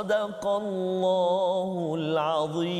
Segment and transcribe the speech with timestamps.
[0.00, 2.79] صدق الله العظيم.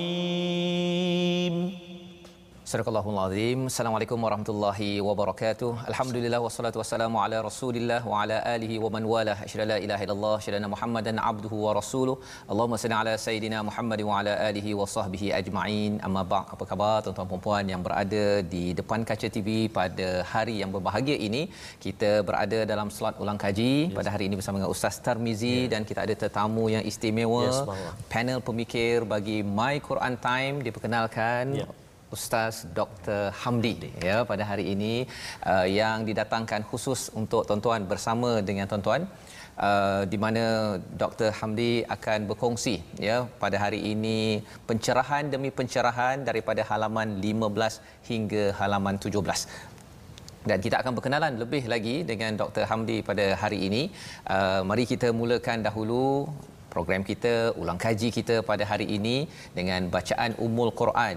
[2.70, 3.60] Sadaqallahul Azim.
[3.68, 5.70] Assalamualaikum warahmatullahi wabarakatuh.
[5.90, 9.34] Alhamdulillah wassalatu wassalamu ala Rasulillah wa ala alihi wa man wala.
[9.44, 12.14] Asyhadu la ilaha illallah, asyhadu Muhammadan abduhu wa rasuluh.
[12.52, 15.98] Allahumma salli ala sayidina Muhammad wa ala alihi wa sahbihi ajma'in.
[16.08, 20.56] Amma ba' apa khabar tuan-tuan dan puan yang berada di depan kaca TV pada hari
[20.62, 21.42] yang berbahagia ini?
[21.86, 23.98] Kita berada dalam slot ulang kaji yes.
[23.98, 25.68] pada hari ini bersama dengan Ustaz Tarmizi yes.
[25.74, 27.44] dan kita ada tetamu yang istimewa.
[27.50, 27.60] Yes,
[28.14, 31.70] panel pemikir bagi My Quran Time diperkenalkan yeah.
[32.16, 33.30] Ustaz Dr.
[33.40, 33.74] Hamdi
[34.06, 34.94] ya pada hari ini
[35.52, 39.02] uh, yang didatangkan khusus untuk tuan-tuan bersama dengan tuan-tuan
[39.68, 40.44] uh, di mana
[41.02, 41.30] Dr.
[41.38, 42.76] Hamdi akan berkongsi
[43.08, 44.18] ya pada hari ini
[44.70, 49.80] pencerahan demi pencerahan daripada halaman 15 hingga halaman 17
[50.48, 52.64] dan kita akan berkenalan lebih lagi dengan Dr.
[52.64, 53.82] Hamdi pada hari ini.
[54.24, 56.32] Uh, mari kita mulakan dahulu
[56.74, 59.16] program kita ulang kaji kita pada hari ini
[59.58, 61.16] dengan bacaan Ummul Quran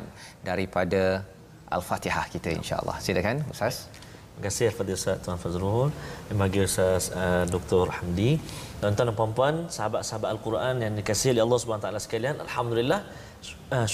[0.49, 1.01] daripada
[1.75, 2.97] Al-Fatihah kita insya-Allah.
[3.05, 3.75] Silakan Ustaz.
[4.33, 5.89] Terima kasih kepada Ustaz Tuan Fazrul
[6.27, 7.85] dan bagi Ustaz uh, Dr.
[7.97, 8.31] Hamdi.
[8.81, 13.01] Tuan-tuan dan puan-puan, sahabat-sahabat Al-Quran yang dikasihi oleh Allah Subhanahu taala sekalian, alhamdulillah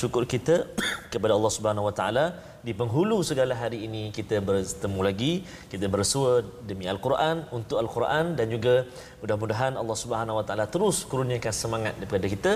[0.00, 0.56] syukur kita
[1.12, 2.24] kepada Allah Subhanahu Wa Taala
[2.66, 5.32] di penghulu segala hari ini kita bertemu lagi
[5.72, 6.30] kita bersua
[6.68, 8.74] demi Al-Quran untuk Al-Quran dan juga
[9.20, 12.52] mudah-mudahan Allah Subhanahu Wa Taala terus kurniakan semangat daripada kita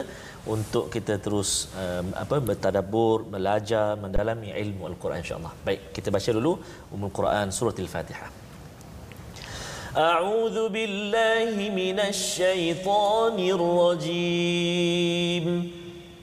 [0.55, 1.50] untuk kita terus
[1.83, 5.53] um, apa bertadabbur belajar mendalami ilmu Al-Quran insya-Allah.
[5.66, 6.53] Baik, kita baca dulu
[6.94, 8.31] Ummul Quran surah Al-Fatihah.
[9.99, 15.47] أعوذ بالله من الشيطان الرجيم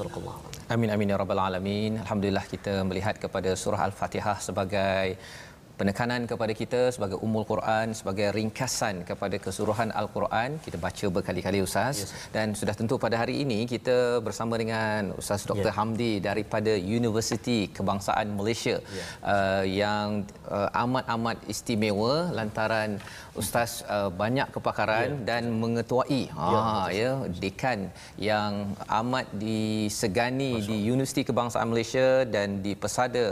[0.00, 0.36] Sadaqallah.
[0.72, 2.00] Amin amin ya rabbal alamin.
[2.00, 5.20] Alhamdulillah kita melihat kepada surah Al-Fatihah sebagai
[5.80, 11.96] penekanan kepada kita sebagai umul Quran sebagai ringkasan kepada keseluruhan Al-Quran kita baca berkali-kali ustaz
[12.04, 12.10] yes.
[12.36, 13.96] dan sudah tentu pada hari ini kita
[14.26, 15.76] bersama dengan ustaz Dr yeah.
[15.78, 19.08] Hamdi daripada Universiti Kebangsaan Malaysia yeah.
[19.32, 20.06] uh, yang
[20.56, 23.00] uh, amat-amat istimewa lantaran
[23.42, 25.24] ustaz uh, banyak kepakaran yeah.
[25.30, 27.10] dan mengetuai yeah, ha ya
[27.44, 27.80] dekan
[28.30, 28.52] yang
[29.00, 32.06] amat disegani Masya di Universiti Kebangsaan Malaysia
[32.36, 33.24] dan di pesada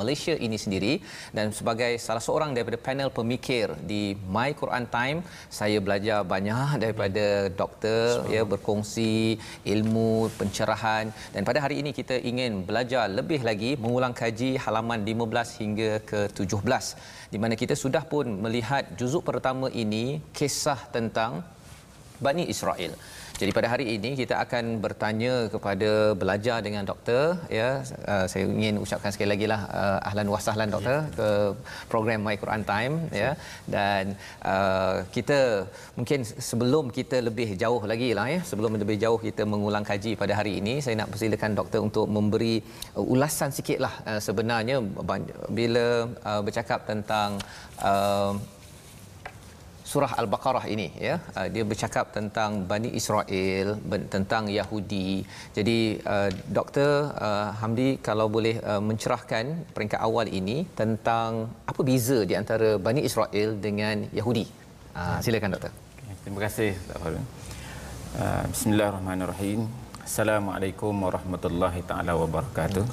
[0.00, 0.92] Malaysia ini sendiri.
[1.36, 4.02] Dan sebagai salah seorang daripada panel pemikir di
[4.34, 5.18] My Quran Time
[5.58, 7.26] saya belajar banyak daripada
[7.60, 9.38] doktor ya berkongsi
[9.74, 11.14] ilmu pencerahan.
[11.34, 16.20] Dan pada hari ini kita ingin belajar lebih lagi mengulang kaji halaman 15 hingga ke
[16.34, 21.42] 17 di mana kita sudah pun melihat juzuk pertama ini kisah tentang
[22.24, 22.92] Bani Israel.
[23.40, 25.90] Jadi pada hari ini kita akan bertanya kepada
[26.20, 27.82] belajar dengan doktor ya.
[28.12, 31.10] Uh, saya ingin ucapkan sekali lagi lah uh, ahlan wa sahlan doktor ya.
[31.18, 31.28] ke
[31.92, 33.30] program My Quran Time ya.
[33.74, 34.14] Dan
[34.52, 35.38] uh, kita
[35.98, 40.32] mungkin sebelum kita lebih jauh lagi lah ya sebelum lebih jauh kita mengulang kaji pada
[40.38, 42.56] hari ini saya nak persilakan doktor untuk memberi
[42.94, 44.78] uh, ulasan sikitlah uh, sebenarnya
[45.58, 45.86] bila
[46.30, 47.42] uh, bercakap tentang
[47.82, 48.38] uh,
[49.94, 53.68] surah al-baqarah ini ya uh, dia bercakap tentang Bani Israel
[54.16, 55.08] tentang Yahudi
[55.58, 55.78] jadi
[56.14, 56.90] uh, doktor
[57.28, 59.44] uh, Hamdi kalau boleh uh, mencerahkan
[59.76, 61.30] peringkat awal ini tentang
[61.70, 64.46] apa beza di antara Bani Israel dengan Yahudi
[64.94, 65.74] Ah, silakan doktor.
[65.74, 66.70] Okay, terima kasih.
[68.14, 69.83] Uh, Bismillahirrahmanirrahim.
[70.04, 72.84] Assalamualaikum warahmatullahi taala wabarakatuh.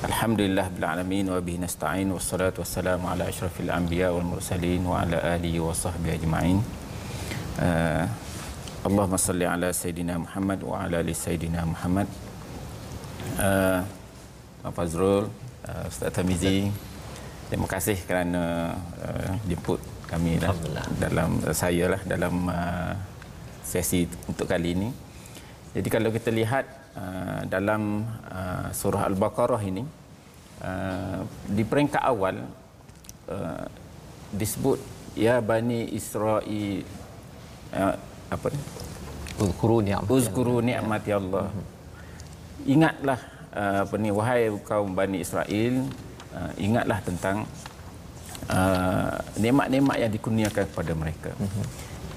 [0.00, 5.20] Alhamdulillah bil alamin wa bihi nasta'in wassalatu wassalamu ala asyrafil anbiya wal mursalin wa ala
[5.36, 6.64] alihi wa sahbihi ajma'in.
[7.60, 8.08] Uh,
[8.80, 12.08] Allahumma salli ala sayidina Muhammad wa ala ali sayidina Muhammad.
[13.36, 13.84] Uh,
[14.64, 15.28] Pak Fazrul,
[15.68, 16.72] uh, Ustaz Tamizi,
[17.52, 18.72] terima kasih kerana
[19.04, 20.56] uh, jemput kami lah,
[20.96, 22.96] dalam uh, saya lah dalam uh,
[23.60, 25.11] sesi untuk kali ini.
[25.72, 29.80] Jadi kalau kita lihat uh, dalam uh, surah Al-Baqarah ini
[30.60, 32.44] uh, di peringkat awal
[33.32, 33.64] uh,
[34.36, 34.76] disebut
[35.16, 36.84] ya bani Israel
[37.72, 37.96] uh,
[38.28, 38.62] apa ni?
[39.40, 40.08] Uzkuru ni'mat.
[40.12, 41.48] Uzkuru ni'mati Allah.
[42.68, 43.20] Ingatlah
[43.56, 45.88] uh, apa ni wahai kaum Bani Israel,
[46.36, 47.48] uh, ingatlah tentang
[48.52, 51.30] uh, nikmat-nikmat yang dikurniakan kepada mereka.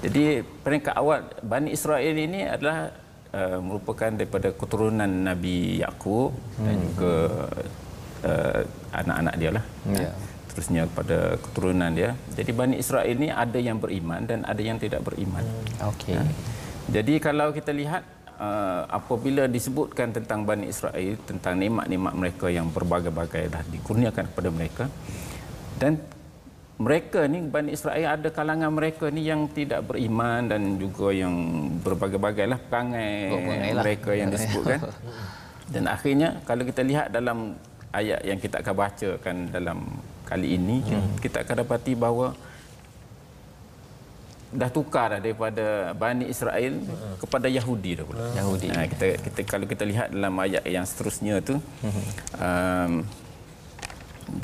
[0.04, 2.92] Jadi peringkat awal Bani Israel ini adalah
[3.36, 7.14] uh, merupakan daripada keturunan Nabi Yakub dan juga
[8.24, 8.60] uh,
[8.96, 9.64] anak-anak dia lah.
[9.92, 10.10] Ya.
[10.48, 12.16] Terusnya kepada keturunan dia.
[12.32, 15.44] Jadi Bani Israel ini ada yang beriman dan ada yang tidak beriman.
[15.84, 16.16] Okey.
[16.88, 18.08] Jadi kalau kita lihat
[18.40, 24.84] uh, apabila disebutkan tentang Bani Israel tentang nikmat-nikmat mereka yang berbagai-bagai dah dikurniakan kepada mereka
[25.76, 26.00] dan
[26.76, 31.32] mereka ni Bani Israel ada kalangan mereka ni yang tidak beriman dan juga yang
[31.80, 33.82] berbagai-bagai lah perangai Berperangai lah.
[33.82, 34.80] mereka yang disebutkan
[35.72, 37.56] dan akhirnya kalau kita lihat dalam
[37.96, 39.78] ayat yang kita akan bacakan dalam
[40.28, 40.84] kali ini
[41.24, 42.36] kita akan dapati bahawa
[44.56, 46.78] dah tukar dah daripada Bani Israel
[47.18, 48.20] kepada Yahudi dah pula.
[48.38, 48.68] Yahudi.
[48.70, 51.58] Ha, kita kita kalau kita lihat dalam ayat yang seterusnya tu
[52.38, 52.92] um,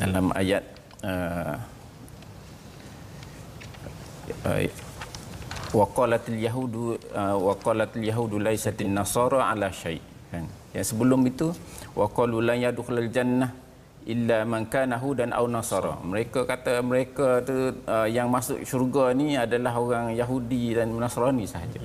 [0.00, 0.62] dalam ayat
[1.06, 1.54] uh,
[5.72, 9.98] waqalatil yahudu uh, waqalatil yahudu laisatin nasara ala syai.
[10.32, 10.44] Kan?
[10.76, 11.52] Yang sebelum itu
[11.96, 13.52] waqalu la yadkhulul jannah
[14.02, 15.94] illa man kana hudan aw nasara.
[16.02, 17.54] Mereka kata mereka tu
[17.86, 21.78] uh, yang masuk syurga ni adalah orang Yahudi dan Nasrani sahaja.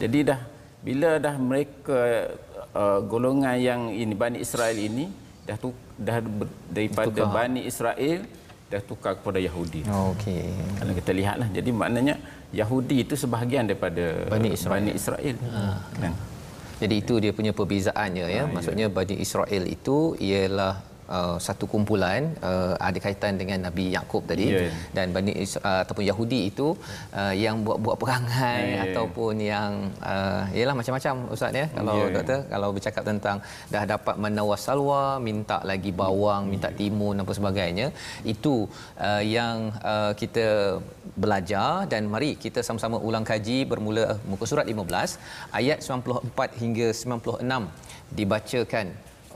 [0.00, 0.40] Jadi dah
[0.80, 2.32] bila dah mereka
[2.72, 5.12] uh, golongan yang ini Bani Israel ini
[5.44, 7.12] dah tu, dah ber- daripada.
[7.28, 8.24] Bani Israel
[8.70, 10.46] dah tukar kepada Yahudi Okey.
[10.78, 12.14] kalau kita lihatlah jadi maknanya
[12.50, 14.74] Yahudi itu sebahagian daripada Bani Israel.
[14.82, 15.36] Bani Israel.
[16.02, 16.12] Kan?
[16.80, 18.44] Jadi itu dia punya perbezaannya ya.
[18.50, 20.82] Maksudnya Bani Israel itu ialah
[21.16, 24.70] uh, satu kumpulan uh, ada kaitan dengan Nabi Yakub tadi Ya.
[24.96, 26.68] dan Bani uh, ataupun Yahudi itu
[27.20, 28.82] uh, yang buat-buat perangai Ya, ya, ya.
[28.86, 29.70] ataupun yang
[30.12, 32.12] uh, ialah macam-macam ustaz ya kalau ya.
[32.16, 33.36] doktor kalau bercakap tentang
[33.74, 37.86] dah dapat menawas salwa minta lagi bawang minta timun apa sebagainya
[38.34, 38.54] itu
[39.08, 39.56] uh, yang
[39.92, 40.46] uh, kita
[41.24, 45.18] belajar dan mari kita sama-sama ulang kaji bermula muka surat 15
[45.60, 48.86] ayat 94 hingga 96 dibacakan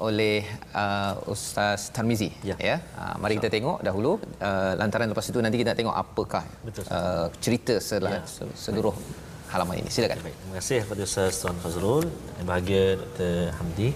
[0.03, 0.43] oleh
[0.75, 2.57] uh, Ustaz Tarmizi Ya.
[2.59, 2.77] ya.
[2.99, 6.83] Uh, mari kita tengok dahulu uh, lantaran lepas itu nanti kita nak tengok apakah Betul.
[6.91, 8.23] uh, cerita selah, Ya.
[8.59, 8.95] seluruh
[9.55, 9.91] halaman ini.
[9.95, 10.19] Silakan.
[10.19, 12.05] Baik, terima kasih kepada Ustaz Tuan Fazrul
[12.43, 13.55] yang bahagia Dr.
[13.55, 13.89] Hamdi.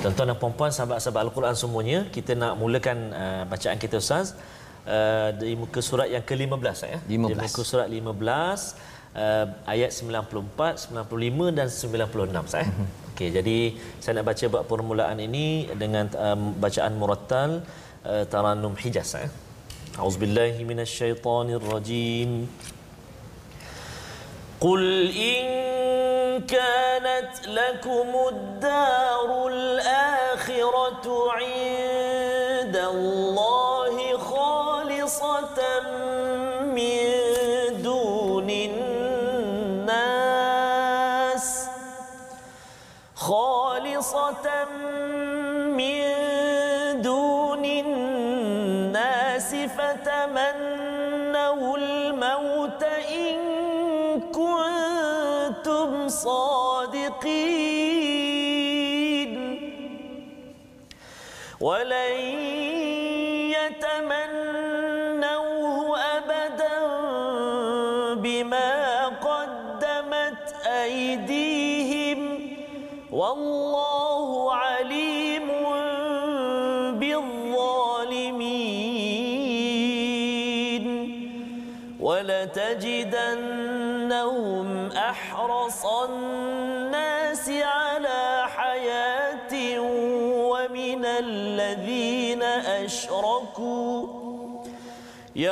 [0.00, 4.32] Tuan-tuan dan puan-puan sahabat-sahabat Al-Quran semuanya, kita nak mulakan uh, bacaan kita Ustaz
[4.88, 6.98] uh, di muka surat yang ke-15 ya.
[7.04, 7.12] 15.
[7.12, 8.00] Di muka surat 15
[9.20, 12.64] uh, ayat 94, 95 dan 96 Ustaz.
[12.72, 13.01] Mhm.
[13.21, 17.65] Okey, jadi saya nak baca bab permulaan ini dengan um, bacaan murattal
[18.05, 19.29] uh, Tarannum Hijaz ya.
[19.97, 22.45] Auzubillahi minasyaitonirrajim.
[24.57, 25.45] قل إن
[26.49, 32.20] كانت لكم الدار الآخرة عند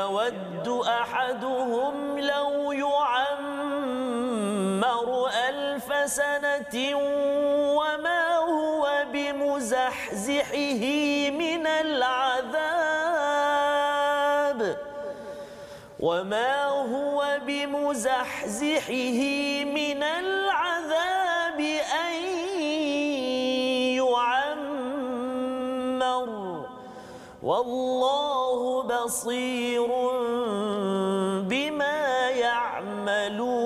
[0.00, 3.70] يود أحدهم لو يعمر
[5.48, 6.96] ألف سنة
[7.76, 10.84] وما هو بمزحزحه
[11.30, 13.10] من العذاب
[16.00, 19.20] وما هو بمزحزحه
[19.64, 20.39] من العذاب
[27.60, 29.88] والله بصير
[31.44, 33.60] بما يعملون.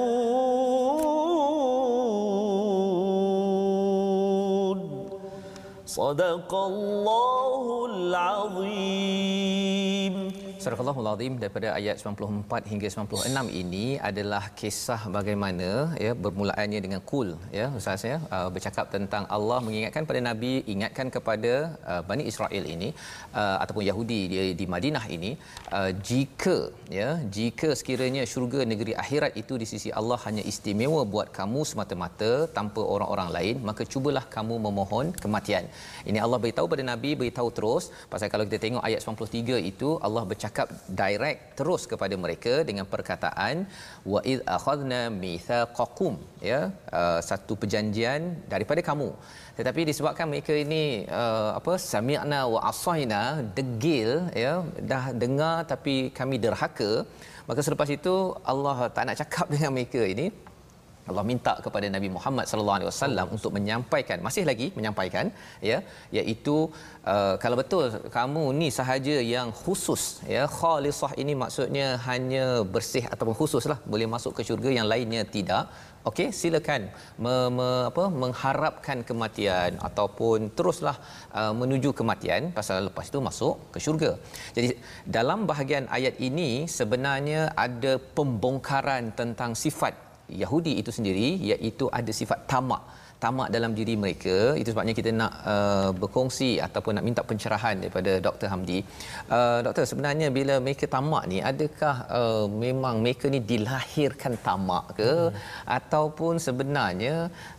[5.87, 9.84] صدق الله العظيم.
[10.65, 10.81] Surah
[11.13, 15.69] Azim daripada ayat 94 hingga 96 ini adalah kisah bagaimana
[16.05, 21.09] ya bermulaannya dengan kul ya ustaz ya uh, bercakap tentang Allah mengingatkan pada nabi ingatkan
[21.17, 21.53] kepada
[21.93, 22.89] uh, Bani Israel ini
[23.41, 25.33] uh, ataupun Yahudi di, di Madinah ini
[25.79, 26.57] uh, jika
[26.99, 32.33] ya jika sekiranya syurga negeri akhirat itu di sisi Allah hanya istimewa buat kamu semata-mata
[32.57, 35.69] tanpa orang-orang lain maka cubalah kamu memohon kematian.
[36.09, 37.85] Ini Allah beritahu pada nabi beritahu terus.
[38.15, 40.54] Pasal kalau kita tengok ayat 93 itu Allah bercakap
[41.01, 43.55] direct terus kepada mereka dengan perkataan
[44.13, 46.15] wa id akhadna mitsaqakum
[46.51, 46.61] ya
[47.01, 49.11] uh, satu perjanjian daripada kamu.
[49.59, 50.83] Tetapi disebabkan mereka ini
[51.21, 53.23] uh, apa sami'na wa asaina
[53.59, 54.11] degil
[54.45, 54.55] ya
[54.93, 56.93] dah dengar tapi kami derhaka
[57.49, 58.15] maka selepas itu
[58.53, 60.27] Allah tak nak cakap dengan mereka ini
[61.11, 65.27] Allah minta kepada Nabi Muhammad sallallahu alaihi wasallam untuk menyampaikan masih lagi menyampaikan
[65.71, 65.79] ya
[66.19, 66.57] iaitu
[67.13, 67.85] uh, kalau betul
[68.17, 72.45] kamu ni sahaja yang khusus ya khalisah ini maksudnya hanya
[72.77, 75.65] bersih ataupun khususlah boleh masuk ke syurga yang lainnya tidak.
[76.09, 76.83] Okey silakan
[77.25, 80.97] me, me, apa mengharapkan kematian ataupun teruslah
[81.41, 84.11] uh, menuju kematian pasal lepas itu masuk ke syurga.
[84.57, 84.69] Jadi
[85.17, 90.04] dalam bahagian ayat ini sebenarnya ada pembongkaran tentang sifat
[90.43, 92.83] Yahudi itu sendiri iaitu ada sifat tamak.
[93.25, 94.53] Tamak dalam diri mereka.
[94.61, 98.79] Itu sebabnya kita nak uh, berkongsi ataupun nak minta pencerahan daripada Dr Hamdi.
[99.33, 105.13] Uh, doktor sebenarnya bila mereka tamak ni adakah uh, memang mereka ni dilahirkan tamak ke?
[105.25, 105.37] Hmm.
[105.79, 107.15] ataupun sebenarnya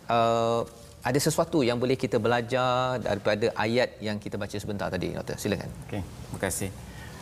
[0.05, 0.61] uh,
[1.09, 5.37] ada sesuatu yang boleh kita belajar daripada ayat yang kita baca sebentar tadi doktor?
[5.41, 5.69] Silakan.
[5.85, 6.69] Okey terima kasih.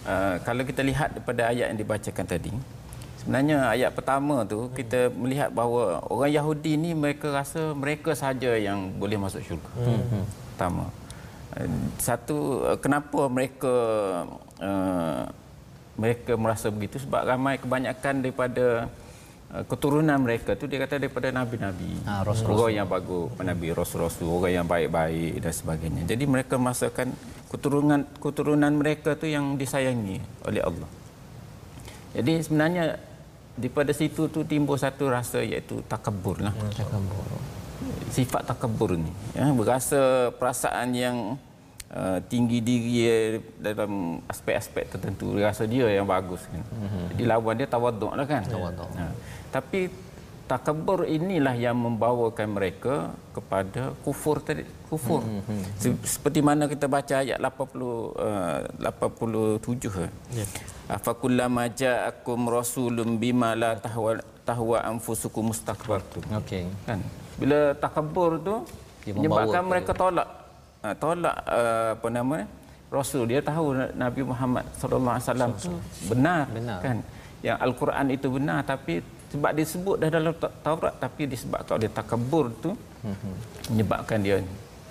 [0.03, 2.51] Uh, kalau kita lihat daripada ayat yang dibacakan tadi
[3.23, 8.91] Sebenarnya ayat pertama tu kita melihat bahawa orang Yahudi ni mereka rasa mereka saja yang
[8.99, 9.71] boleh masuk syurga.
[9.79, 10.27] Hmm.
[10.51, 10.85] Pertama.
[12.03, 13.75] Satu kenapa mereka
[14.59, 15.23] uh,
[15.95, 18.91] mereka merasa begitu sebab ramai kebanyakan daripada
[19.55, 22.03] uh, keturunan mereka tu dia kata daripada nabi-nabi.
[22.03, 26.01] Ha, orang yang bagus, nabi rasul-rasul, orang yang baik-baik dan sebagainya.
[26.09, 27.15] Jadi mereka merasakan
[27.47, 30.89] keturunan keturunan mereka tu yang disayangi oleh Allah.
[32.17, 33.12] Jadi sebenarnya
[33.53, 36.53] daripada situ tu timbul satu rasa iaitu takabur lah.
[36.53, 37.25] Hmm, takabur.
[38.09, 39.11] Sifat takabur ni.
[39.33, 41.17] Ya, berasa perasaan yang
[41.93, 45.37] uh, tinggi diri dalam aspek-aspek tertentu.
[45.37, 46.45] Rasa dia yang bagus.
[46.49, 46.61] Kan.
[46.61, 47.09] Hmm.
[47.13, 48.41] Jadi lawan dia tawaduk lah kan.
[48.45, 48.89] Tawaduk.
[48.97, 49.05] Ha.
[49.53, 49.89] Tapi
[50.45, 54.67] takabur inilah yang membawakan mereka kepada kufur tadi.
[54.91, 55.23] Kufur.
[55.23, 55.41] Hmm.
[55.47, 56.03] hmm.
[56.03, 60.09] Seperti mana kita baca ayat 80, uh, 87.
[60.35, 60.47] Yeah
[60.91, 66.99] afakullama ja'akum rasulun bima la tahwa tahwa anfusukum mustakbartum okey kan
[67.39, 68.55] bila takabbur tu
[69.07, 70.27] menyebabkan mereka tolak
[70.83, 72.37] ha, tolak uh, apa nama
[72.91, 75.51] rasul dia tahu Nabi Muhammad sallallahu alaihi wasallam
[76.11, 76.97] benar, benar kan
[77.43, 78.99] yang al-Quran itu benar tapi
[79.33, 80.33] sebab disebut dah dalam
[80.65, 82.71] Taurat tapi disebabkan oleh takabbur tu
[83.09, 83.33] mhm.
[83.73, 84.37] menyebabkan dia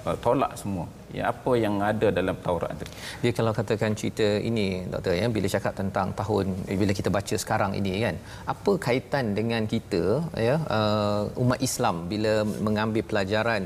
[0.06, 2.86] uh, tolak semua ya apa yang ada dalam Taurat itu.
[3.22, 7.34] Dia kalau katakan cerita ini doktor ya bila cakap tentang tahun eh, bila kita baca
[7.44, 8.16] sekarang ini kan
[8.52, 10.04] apa kaitan dengan kita
[10.48, 12.32] ya uh, umat Islam bila
[12.66, 13.62] mengambil pelajaran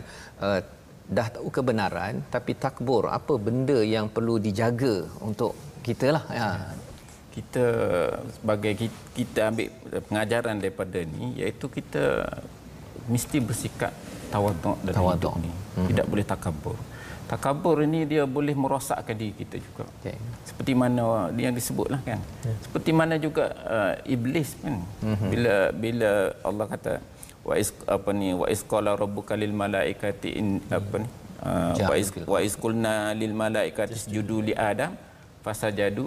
[0.47, 0.61] uh,
[1.17, 4.97] dah tahu kebenaran tapi takbur apa benda yang perlu dijaga
[5.29, 5.55] untuk
[5.87, 6.49] kita lah ya.
[7.37, 7.65] Kita
[8.33, 8.73] sebagai
[9.13, 9.69] kita ambil
[10.09, 12.25] pengajaran daripada ni iaitu kita
[13.13, 13.93] mesti bersikap
[14.33, 15.89] tawaduk dan tawaduk ni hmm.
[15.93, 16.77] tidak boleh takabur
[17.27, 20.15] takabur ini dia boleh merosakkan diri kita juga okay.
[20.47, 22.59] seperti mana yang disebutlah kan yeah.
[22.63, 25.31] seperti mana juga uh, iblis kan mm-hmm.
[25.35, 26.11] bila bila
[26.47, 26.93] Allah kata
[27.47, 31.09] wa is apa ni wa is qala rabbuka lil malaikati in apa ni
[31.43, 34.95] uh, wa is wa is qulna lil malaikati isjudu li adam
[35.43, 36.07] fasajadu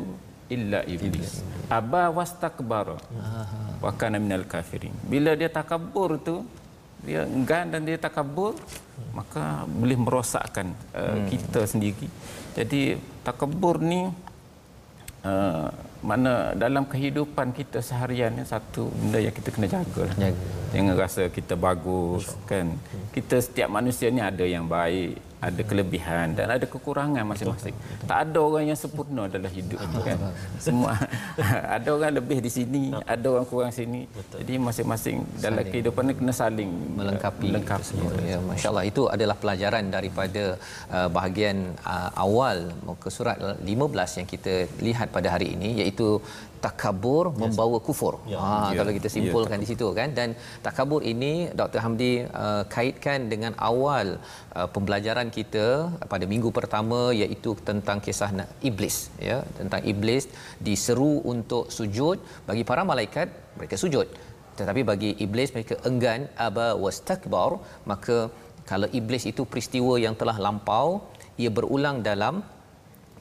[0.55, 2.97] illa iblis aba wastakbara
[3.83, 6.43] wa kana minal kafirin bila dia takabur tu
[7.05, 8.53] dia enggan dan dia takabur
[9.15, 11.25] maka boleh merosakkan uh, hmm.
[11.31, 12.07] kita sendiri
[12.57, 14.11] jadi takabur ni
[15.23, 20.07] uh, mana dalam kehidupan kita seharian ni satu benda yang kita kena jaga.
[20.07, 20.15] lah.
[20.15, 20.47] Jaga.
[20.71, 22.71] Jangan rasa kita bagus kan.
[23.11, 27.75] Kita setiap manusia ni ada yang baik, ada kelebihan dan ada kekurangan masing-masing.
[28.03, 30.19] Tak ada orang yang sempurna dalam hidup kan.
[30.59, 30.91] Semua
[31.79, 34.03] ada orang lebih di sini, ada orang kurang sini.
[34.35, 37.83] Jadi masing-masing dalam kehidupan ni kena saling melengkapi, melengkapi.
[37.87, 38.11] itu semua.
[38.27, 40.43] Ya, masya-Allah itu adalah pelajaran daripada
[40.91, 44.53] uh, bahagian uh, awal muka surat 15 yang kita
[44.83, 46.19] lihat pada hari ini iaitu
[46.65, 48.13] takabur membawa kufur.
[48.33, 48.39] Ya.
[48.43, 48.77] Ha Ya.
[48.79, 50.29] kalau kita Ya, simpulkan di situ kan dan
[50.65, 52.11] takabur ini Dr Hamdi
[52.43, 54.07] uh, kaitkan dengan awal
[54.57, 55.67] uh, pembelajaran kita
[56.13, 58.31] pada minggu pertama iaitu tentang kisah
[58.69, 58.97] iblis
[59.29, 60.25] ya tentang iblis
[60.67, 62.17] diseru untuk sujud
[62.49, 63.27] bagi para malaikat
[63.59, 64.07] mereka sujud
[64.59, 67.51] tetapi bagi iblis mereka enggan aba wastakbar
[67.91, 68.17] maka
[68.71, 70.87] kalau iblis itu peristiwa yang telah lampau
[71.41, 72.35] ia berulang dalam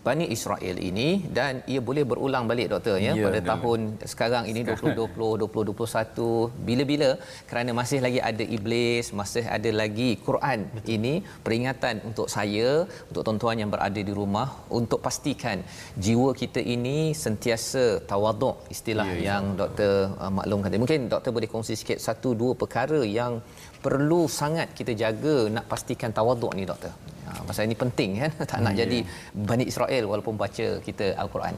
[0.07, 3.81] Bani Israel ini dan ia boleh berulang balik doktor ya, Ya, pada dalam- tahun
[4.12, 7.11] sekarang ini 2020 2021 bila-bila
[7.50, 10.88] kerana masih lagi ada iblis masih ada lagi Quran Betul.
[10.97, 11.12] ini
[11.47, 12.69] peringatan untuk saya
[13.09, 15.61] untuk tuan-tuan yang berada di rumah untuk pastikan
[15.97, 19.23] jiwa kita ini sentiasa tawaduk istilah Ya, ya.
[19.31, 23.40] yang doktor uh, maklumkan mungkin doktor boleh kongsi sikit satu dua perkara yang
[23.78, 26.93] perlu sangat kita jaga nak pastikan tawaduk ni doktor
[27.28, 28.88] Ha, pasal ini penting kan tak nak Ya.
[28.88, 29.04] jadi
[29.37, 31.54] Bani Israel walaupun baca kita Al-Quran.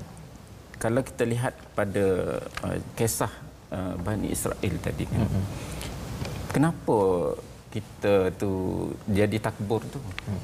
[0.81, 2.05] Kalau kita lihat pada
[2.67, 3.31] uh, kisah
[3.71, 5.23] uh, Bani Israel tadi kan.
[5.23, 5.45] Mm-hmm.
[6.51, 6.99] Kenapa
[7.71, 8.51] kita tu
[9.07, 10.01] jadi takbur tu?
[10.27, 10.43] Mm.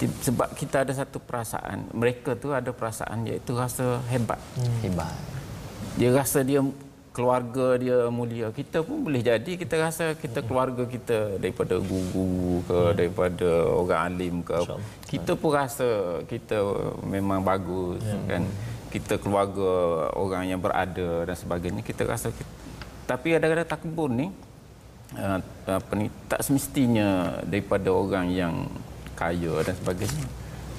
[0.00, 4.40] Sebab kita ada satu perasaan, mereka tu ada perasaan iaitu rasa hebat.
[4.80, 5.12] Hebat.
[6.00, 6.60] Dia rasa dia
[7.10, 8.54] keluarga dia mulia.
[8.54, 14.34] Kita pun boleh jadi kita rasa kita keluarga kita daripada guru ke daripada orang alim
[14.46, 14.54] ke.
[15.10, 16.62] Kita pun rasa kita
[17.02, 18.46] memang bagus kan.
[18.90, 19.70] Kita keluarga
[20.18, 22.50] orang yang berada dan sebagainya kita rasa kita,
[23.06, 24.34] tapi ada-ada takbur ni
[25.14, 28.66] uh, apa ni tak semestinya daripada orang yang
[29.14, 30.26] kaya dan sebagainya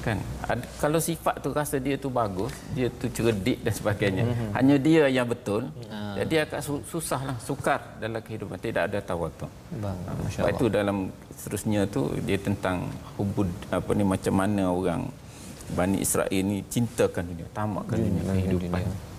[0.02, 0.18] kan
[0.50, 4.50] Ad, kalau sifat tu rasa dia tu bagus dia tu cerdik dan sebagainya mm-hmm.
[4.58, 6.14] hanya dia yang betul mm.
[6.20, 9.46] jadi agak su- susahlah sukar dalam kehidupan tidak ada tawatu
[9.78, 9.98] Bang,
[10.34, 10.98] sebab itu dalam
[11.38, 15.02] seterusnya tu dia tentang hubud apa ni macam mana orang
[15.72, 19.10] Bani Israel ni cintakan dunia tamakkan dunia, dunia kehidupan dunia.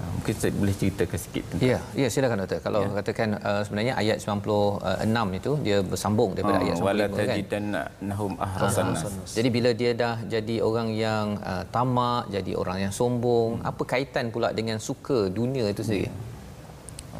[0.00, 2.58] Ha, mungkin saya boleh ceritakan sikit tentang Ya, ya silakan doktor.
[2.64, 2.88] Kalau ya.
[3.04, 7.26] katakan uh, sebenarnya ayat 96 itu dia bersambung daripada Ah, ayat wala 95 kan.
[7.28, 9.04] tajidanna nahum ahrasan nas
[9.36, 13.68] Jadi bila dia dah jadi orang yang uh, tamak, jadi orang yang sombong, hmm.
[13.68, 16.08] apa kaitan pula dengan suka dunia itu sendiri?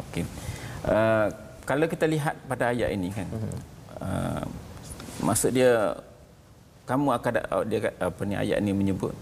[0.08, 0.24] Okey.
[0.88, 1.28] Uh,
[1.68, 3.28] kalau kita lihat pada ayat ini kan.
[4.00, 4.44] Uh,
[5.20, 5.92] maksud dia
[6.88, 7.32] kamu akan
[7.68, 9.12] dia apa ni ayat ini menyebut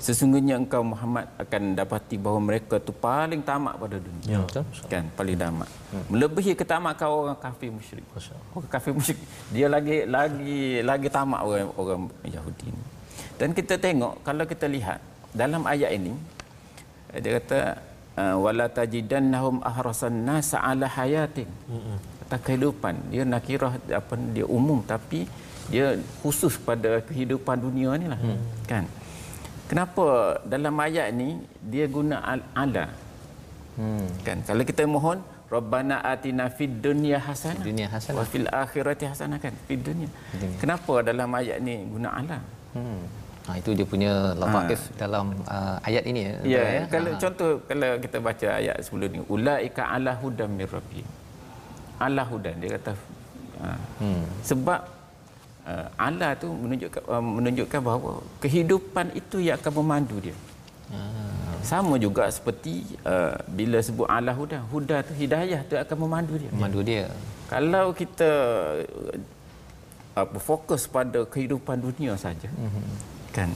[0.00, 4.24] sesungguhnya engkau Muhammad akan dapati bahawa mereka tu paling tamak pada dunia.
[4.24, 4.64] Ya, betul.
[4.88, 5.68] Kan paling tamak.
[6.08, 8.06] Melebihi ketamakan orang kafir musyrik.
[8.56, 9.20] Orang kafir musyrik
[9.52, 12.82] dia lagi lagi lagi tamak orang orang Yahudi ni.
[13.36, 14.98] Dan kita tengok kalau kita lihat
[15.36, 16.16] dalam ayat ini
[17.20, 17.60] dia kata
[18.16, 21.48] uh, wala tajidannahum ahrasan nas ala hayatin.
[22.24, 25.28] Kata kehidupan dia nakirah apa dia umum tapi
[25.68, 28.20] dia khusus pada kehidupan dunia ni lah.
[28.64, 28.88] Kan?
[29.70, 30.06] Kenapa
[30.42, 32.90] dalam ayat ni dia guna al- ala?
[33.78, 34.06] Hmm.
[34.26, 38.26] Kan kalau kita mohon Rabbana atina fid dunya hasanah Dunia wa hasanah.
[38.26, 40.10] fil akhirati hasanah kan fid dunya.
[40.34, 40.58] Dunia.
[40.58, 42.38] Kenapa dalam ayat ni guna ala?
[42.74, 43.02] Hmm.
[43.46, 46.32] Ha, itu dia punya lataif dalam uh, ayat ini ya.
[46.44, 47.18] Ya, doktor, kalau Ha.
[47.22, 51.06] contoh kalau kita baca ayat sebelum ni ulaika ala hudan mir rabbihim.
[51.98, 52.92] Ala hudan dia kata
[53.62, 53.74] ha.
[53.98, 54.22] Hmm.
[54.42, 54.80] sebab
[55.66, 60.36] uh, ala tu menunjukkan uh, menunjukkan bahawa kehidupan itu yang akan memandu dia.
[60.90, 61.56] Ah.
[61.62, 66.50] Sama juga seperti uh, bila sebut ala huda, huda tu hidayah tu akan memandu dia.
[66.50, 67.06] Memandu dia.
[67.50, 68.30] Kalau kita
[70.16, 72.86] uh, fokus pada kehidupan dunia saja, mm-hmm.
[73.34, 73.50] kan,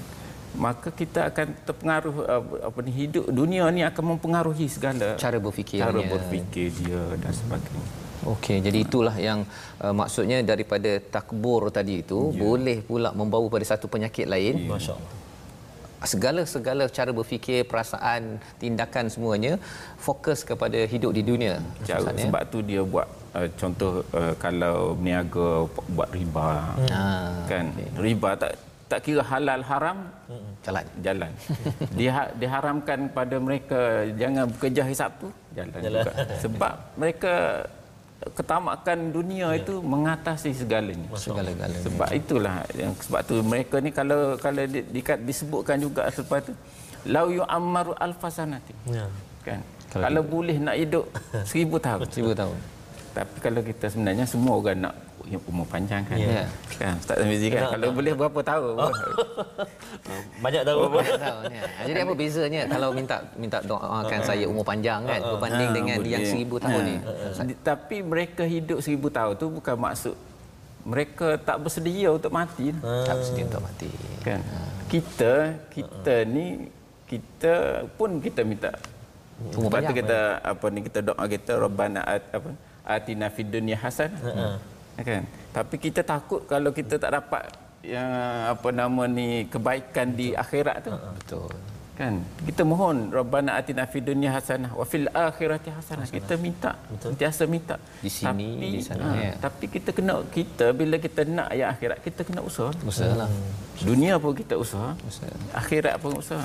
[0.55, 5.91] maka kita akan terpengaruh uh, apa ni hidup dunia ni akan mempengaruhi segala Cara berfikirnya.
[5.91, 8.04] cara berfikir dia dan sebagainya.
[8.33, 9.45] Okey, jadi itulah yang
[9.85, 12.41] uh, maksudnya daripada takbur tadi itu yeah.
[12.41, 14.65] boleh pula membawa pada satu penyakit lain.
[14.65, 14.73] Yeah.
[14.73, 15.13] Masya-Allah.
[16.05, 19.57] Segala-segala cara berfikir, perasaan, tindakan semuanya
[19.97, 21.65] fokus kepada hidup di dunia.
[21.89, 22.25] Cara, Ustaz, ya?
[22.29, 25.49] sebab tu dia buat uh, contoh uh, kalau berniaga
[25.97, 26.49] buat riba.
[26.93, 28.53] Ah, kan riba tak
[28.85, 29.99] tak kira halal haram
[30.61, 30.87] jalan.
[31.01, 31.33] jalan.
[31.99, 33.81] Dia diharamkan pada mereka
[34.13, 36.05] jangan bekerja hari Sabtu jalan, Jalan.
[36.05, 36.13] juga.
[36.45, 37.35] Sebab mereka
[38.33, 41.09] ketamakan dunia itu mengatasi segalanya.
[41.19, 41.85] Segala-galanya.
[41.85, 46.53] Sebab itulah yang sebab tu mereka ni kalau kalau di, di, disebutkan juga selepas tu
[47.11, 48.73] lau yu'ammaru alfasanati.
[48.89, 49.07] Ya.
[49.45, 49.61] Kan?
[49.93, 51.05] Kalau Kalau, boleh nak hidup
[51.51, 52.09] seribu tahun.
[52.09, 52.57] Seribu tahun.
[53.15, 54.95] Tapi kalau kita sebenarnya semua orang nak
[55.47, 56.17] umur panjang kan.
[56.17, 56.45] Ya.
[56.75, 58.75] Kan Ustaz Tamizi kan kalau boleh berapa tahun?
[58.77, 58.93] Oh.
[60.45, 60.79] Banyak tahu.
[61.01, 61.63] Tahun, ya.
[61.85, 66.13] Jadi apa bezanya kalau minta minta doakan saya umur panjang kan berbanding Ha, dengan boleh.
[66.13, 66.89] yang seribu tahun Ha.
[66.89, 66.97] ni.
[67.47, 70.15] Di- Tapi mereka hidup seribu tahun tu bukan maksud
[70.85, 72.69] mereka tak bersedia untuk mati.
[72.83, 73.89] Tak bersedia untuk mati.
[74.21, 74.41] Kan?
[74.87, 75.33] Kita
[75.69, 76.69] kita ni
[77.05, 77.55] kita
[77.95, 78.73] pun kita minta
[79.35, 82.51] Umur Lepas tu panjang, kita apa ni kita doa kita rabbana at, apa
[82.87, 84.63] atina fid dunya hasanah.
[85.03, 85.23] Kan?
[85.51, 87.45] Tapi kita takut kalau kita tak dapat
[87.85, 88.09] yang
[88.55, 90.93] apa nama ni kebaikan di akhirat tu.
[90.95, 91.51] Betul.
[91.95, 92.27] Kan?
[92.43, 96.07] Kita mohon rabbana atina fid dunya hasanah wa fil akhirati hasanah.
[96.11, 97.79] Kita minta, sentiasa minta.
[98.03, 99.33] Di sini, di sana, ha, ya.
[99.39, 102.75] Tapi kita kena kita bila kita nak yang akhirat kita kena usaha.
[102.83, 103.31] Usahalah.
[103.79, 105.31] Dunia pun kita usaha, Usaha.
[105.55, 106.43] akhirat pun usaha.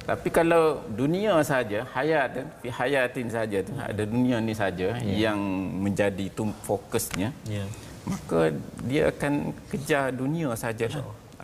[0.00, 5.38] Tapi kalau dunia saja, hayat fi hayatin saja tu, ada dunia ni saja yang
[5.78, 7.64] menjadi tu fokusnya, Ya.
[8.04, 8.50] maka
[8.82, 10.88] dia akan kejar dunia saja.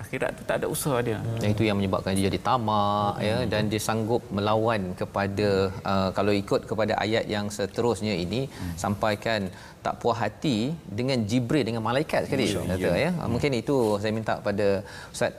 [0.03, 1.19] Akhirat tu tak ada usaha dia.
[1.41, 5.49] Dan itu yang menyebabkan dia jadi tamak ya dan dia sanggup melawan kepada
[5.93, 8.41] uh, kalau ikut kepada ayat yang seterusnya ini
[8.77, 9.49] sampaikan
[9.87, 13.11] tak puas hati dengan Jibril dengan malaikat sekali kata ya.
[13.17, 14.67] Uh, Mungkin itu saya minta pada
[15.15, 15.33] Ustaz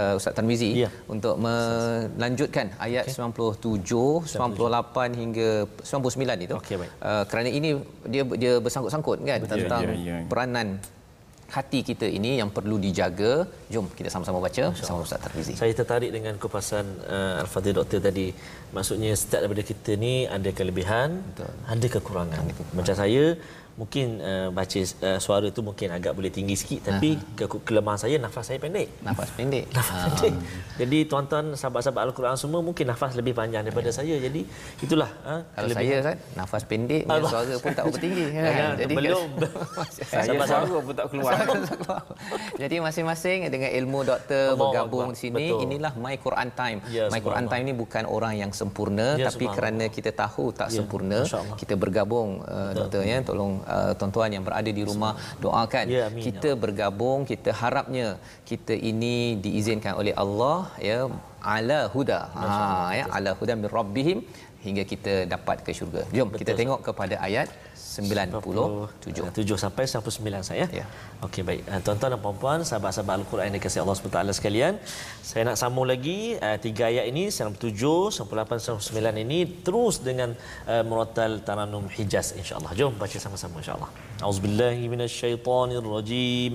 [0.00, 0.90] uh, Ustaz Tanwizi Ya.
[1.14, 3.82] untuk melanjutkan ayat 97,
[4.24, 5.48] 98 hingga
[5.84, 6.56] 99 itu.
[6.80, 6.90] Baik.
[7.02, 7.70] Uh, kerana ini
[8.12, 10.16] dia dia bersangkut-sangkut kan tentang ya, ya.
[10.30, 10.68] peranan
[11.56, 13.32] hati kita ini yang perlu dijaga.
[13.72, 15.54] Jom kita sama-sama baca bersama Ustaz Tarmizi.
[15.60, 18.26] Saya tertarik dengan kupasan uh, Al-Fadhil Doktor tadi.
[18.76, 21.52] Maksudnya setiap daripada kita ni ada kelebihan, Betul.
[21.74, 22.44] ada kekurangan.
[22.78, 23.24] Macam saya
[23.78, 28.18] mungkin uh, baca uh, suara tu mungkin agak boleh tinggi sikit tapi ke- kelemahan saya
[28.18, 28.90] nafas saya pendek.
[29.00, 29.70] Nafas pendek.
[29.76, 30.10] Nafas Ah.
[30.10, 30.34] pendek.
[30.76, 34.18] Jadi tuan-tuan sahabat-sahabat Al-Quran semua mungkin nafas lebih panjang daripada saya.
[34.18, 34.42] Jadi
[34.78, 37.30] itulah ha, Kalau saya Ustaz, nafas pendek, punya Allah.
[37.30, 38.24] suara pun tak berapa tinggi.
[38.28, 38.70] Ya, Kan?
[38.90, 39.28] belum.
[40.08, 40.66] Saya Sabar-sabar.
[40.66, 41.32] suara pun tak keluar.
[42.56, 45.44] Jadi masing-masing dengan ilmu doktor Allah bergabung di sini.
[45.48, 45.62] Betul.
[45.64, 46.78] Inilah My Quran Time.
[46.88, 47.44] Ya, My Quran.
[47.46, 51.56] Time ni bukan orang yang sempurna Ya, tapi kerana kita tahu tak Ya, sempurna, Allah.
[51.56, 53.22] kita bergabung uh, doktor ya.
[53.22, 55.12] Tolong uh, tuan-tuan yang berada di rumah
[55.44, 55.84] doakan.
[55.96, 58.06] Ya, amin, kita bergabung, kita harapnya
[58.50, 60.98] kita ini diizinkan oleh Allah ya
[61.54, 62.20] ala huda.
[62.36, 62.50] Ha
[62.98, 64.20] ya ala huda min rabbihim
[64.66, 66.02] hingga kita dapat ke syurga.
[66.16, 67.48] Jom kita tengok kepada ayat
[67.98, 68.46] 97.
[69.02, 70.66] 97 sampai 99 saya.
[70.70, 70.86] Ya.
[71.26, 71.62] Okey baik.
[71.66, 74.72] Eh, tuan-tuan dan puan-puan, sahabat-sahabat Al-Quran yang dikasihi Allah SWT sekalian,
[75.22, 80.30] saya nak sambung lagi uh, tiga ayat ini 97, 98, 99 ini terus dengan
[80.70, 82.70] uh, murattal Taranum Hijaz insya-Allah.
[82.78, 83.90] Jom baca sama-sama insya-Allah.
[84.22, 86.54] Auzubillahi minasyaitonirrajim.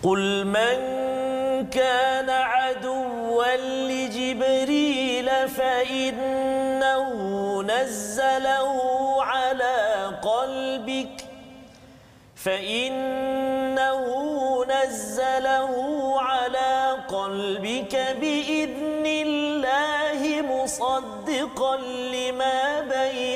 [0.00, 1.19] Qul man
[1.62, 3.56] كان عدوا
[3.88, 7.12] لجبريل فإنه
[7.62, 8.78] نزله
[9.22, 11.24] على قلبك
[12.44, 14.04] فإنه
[14.64, 15.74] نزله
[16.20, 23.29] على قلبك بإذن الله مصدقا لما بين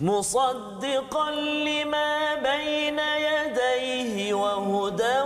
[0.00, 5.20] مصدقا لما بين يديه وهدى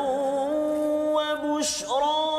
[1.14, 2.33] وبشرى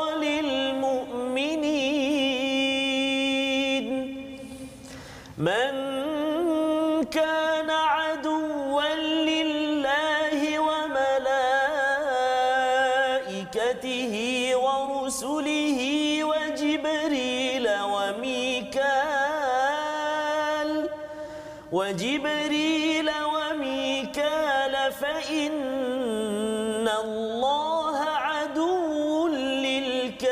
[25.16, 30.26] فإن الله عدو للكافرين.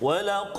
[0.00, 0.57] ولقد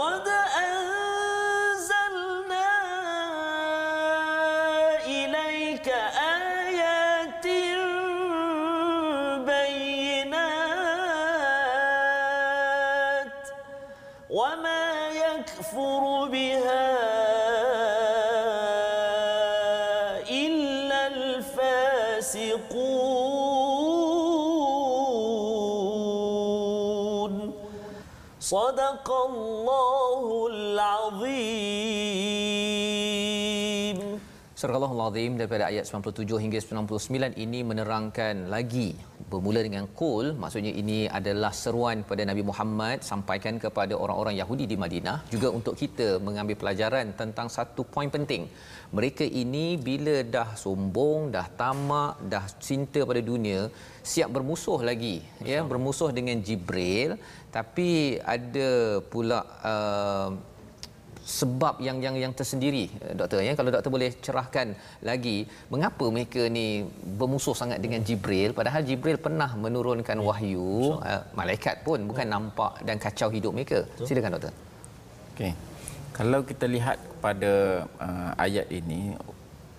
[35.09, 38.89] Azim daripada ayat 97 hingga 99 ini menerangkan lagi
[39.31, 44.77] bermula dengan kul maksudnya ini adalah seruan kepada Nabi Muhammad sampaikan kepada orang-orang Yahudi di
[44.83, 48.43] Madinah juga untuk kita mengambil pelajaran tentang satu poin penting
[48.97, 53.61] mereka ini bila dah sombong dah tamak dah cinta pada dunia
[54.11, 55.49] siap bermusuh lagi Betul.
[55.51, 57.11] ya bermusuh dengan Jibril
[57.57, 57.89] tapi
[58.35, 58.69] ada
[59.11, 59.39] pula
[59.71, 60.29] uh,
[61.29, 64.67] sebab yang yang yang tersendiri eh, doktor ya kalau doktor boleh cerahkan
[65.09, 65.37] lagi
[65.73, 66.65] mengapa mereka ni
[67.19, 72.97] bermusuh sangat dengan Jibril padahal Jibril pernah menurunkan wahyu uh, malaikat pun bukan nampak dan
[73.05, 74.53] kacau hidup mereka silakan doktor
[75.39, 75.55] Okey.
[76.11, 77.53] Kalau kita lihat kepada
[77.95, 79.15] uh, ayat ini,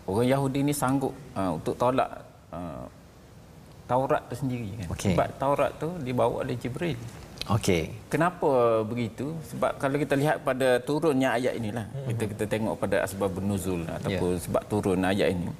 [0.08, 2.08] orang Yahudi ini sanggup uh, untuk tolak
[2.48, 2.88] uh,
[3.84, 4.88] Taurat itu sendiri kan.
[4.88, 5.12] Okey.
[5.12, 6.96] Sebab Taurat tu dibawa oleh Jibril.
[7.56, 7.82] Okey.
[8.12, 8.50] Kenapa
[8.90, 9.26] begitu?
[9.50, 14.30] Sebab kalau kita lihat pada turunnya ayat inilah, kita kita tengok pada asbab nuzul ataupun
[14.44, 15.50] sebab turun ayat ini,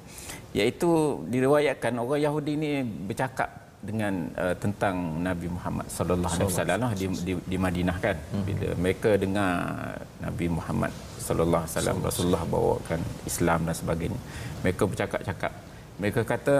[0.55, 0.89] iaitu
[1.33, 2.71] diriwayatkan orang Yahudi ini
[3.09, 3.49] bercakap
[3.81, 8.17] dengan uh, tentang Nabi Muhammad sallallahu alaihi wasallam lah di, di di Madinah kan.
[8.45, 9.51] Bila mereka dengar
[10.21, 14.19] Nabi Muhammad sallallahu alaihi wasallam Rasulullah bawakan Islam dan sebagainya
[14.61, 15.53] mereka bercakap-cakap.
[15.97, 16.55] Mereka kata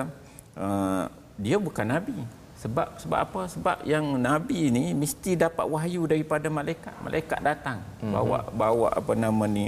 [0.58, 1.06] uh,
[1.38, 2.18] dia bukan nabi
[2.62, 8.14] sebab sebab apa sebab yang nabi ini mesti dapat wahyu daripada malaikat malaikat datang mm-hmm.
[8.14, 9.66] bawa bawa apa nama ni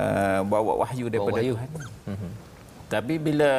[0.00, 1.54] uh, bawa wahyu daripada wahyu.
[1.60, 1.68] Tuhan
[2.08, 2.30] mm-hmm.
[2.88, 3.50] tapi bila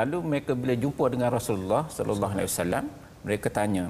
[0.00, 2.84] lalu mereka bila jumpa dengan Rasulullah sallallahu alaihi wasallam
[3.20, 3.84] mereka tanya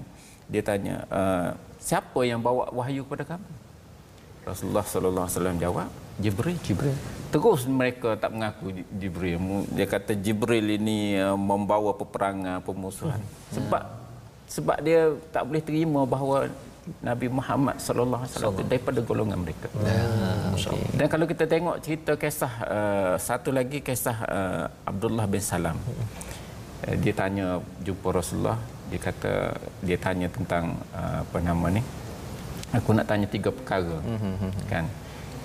[0.50, 3.48] dia tanya uh, siapa yang bawa wahyu kepada kamu
[4.50, 6.96] Rasulullah sallallahu alaihi wasallam jawab Jibril Jibril.
[7.28, 9.36] Terus mereka tak mengaku Jibril.
[9.76, 13.20] Dia kata Jibril ini uh, membawa peperangan pemusuhan.
[13.54, 13.82] Sebab
[14.48, 16.48] sebab dia tak boleh terima bahawa
[17.04, 19.68] Nabi Muhammad sallallahu alaihi wasallam daripada golongan mereka.
[20.96, 25.76] Dan kalau kita tengok cerita kisah uh, satu lagi kisah uh, Abdullah bin Salam.
[26.88, 28.56] Uh, dia tanya jumpa Rasulullah,
[28.88, 29.32] dia kata
[29.84, 31.84] dia tanya tentang uh, apa nama ni?
[32.76, 33.96] Aku nak tanya tiga perkara.
[34.68, 34.84] Kan?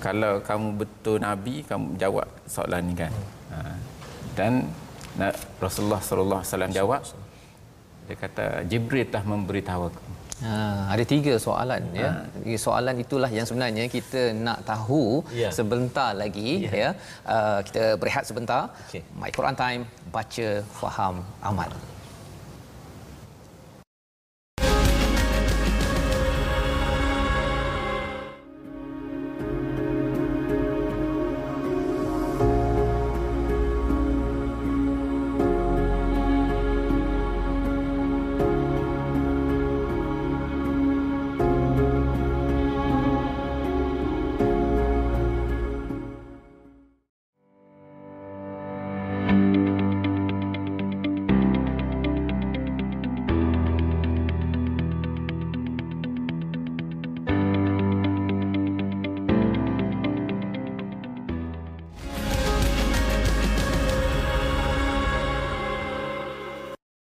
[0.00, 3.12] Kalau kamu betul nabi, kamu jawab soalan ni kan.
[3.48, 3.76] Uh,
[4.36, 4.52] dan
[5.16, 7.00] na- Rasulullah sallallahu alaihi wasallam jawab
[8.04, 10.02] dia kata Jibril telah memberitahu aku.
[10.44, 12.10] Ha, ada tiga soalan ya.
[12.60, 15.48] Soalan itulah yang sebenarnya kita nak tahu Ya.
[15.48, 16.92] sebentar lagi ya.
[17.24, 18.68] Uh, kita berehat sebentar.
[18.90, 19.00] Okey.
[19.16, 19.82] My Quran Time
[20.12, 21.70] baca, faham, amal.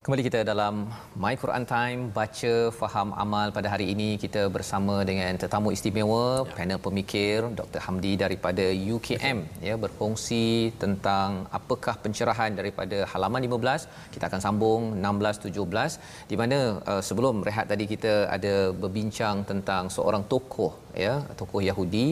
[0.08, 0.76] Kembali kita dalam
[1.22, 4.10] My Quran Time baca faham amal pada hari ini.
[4.22, 6.54] Kita bersama dengan tetamu istimewa ya.
[6.58, 14.24] panel pemikir Dr Hamdi daripada UKM ya berkongsi tentang apakah pencerahan daripada halaman 15 kita
[14.30, 16.00] akan sambung 16 17
[16.32, 16.60] di mana
[16.92, 20.72] uh, sebelum rehat tadi kita ada berbincang tentang seorang tokoh
[21.06, 22.08] ya tokoh Yahudi.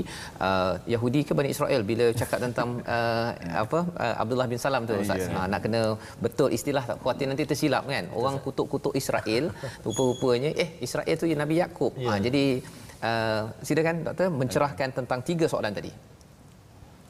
[0.48, 1.82] Uh, Yahudi ke Bani Israel?
[1.92, 3.30] Bila cakap tentang uh,
[3.64, 5.26] apa uh, Abdullah bin Salam tu Ustaz.
[5.32, 5.82] ha, nak kena
[6.26, 9.54] betul istilah tak khuatir nanti tersilap kan orang kutuk-kutuk Israel
[9.86, 12.60] rupa-rupanya eh Israel tu Nabi Yakub ha, jadi
[13.04, 16.15] uh, silakan doktor mencerahkan tentang tiga soalan tadi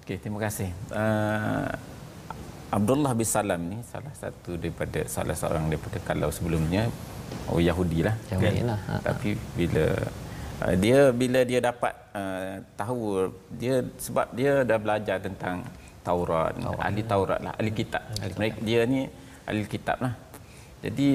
[0.05, 0.69] Okey, terima kasih.
[0.93, 1.65] Uh,
[2.69, 6.93] Abdullah bin Salam ni salah satu daripada salah seorang daripada kalau sebelumnya
[7.49, 8.13] oh Yahudi lah.
[8.29, 9.01] Yahudi lah, ha, ha.
[9.01, 9.85] Tapi bila
[10.61, 15.65] uh, dia bila dia dapat uh, tahu dia sebab dia dah belajar tentang
[16.05, 16.85] Taurat, Taurat.
[16.85, 18.05] ahli Taurat lah, ahli kitab.
[18.37, 19.09] Mereka dia ni
[19.49, 20.13] ahli kitab lah.
[20.83, 21.07] Jadi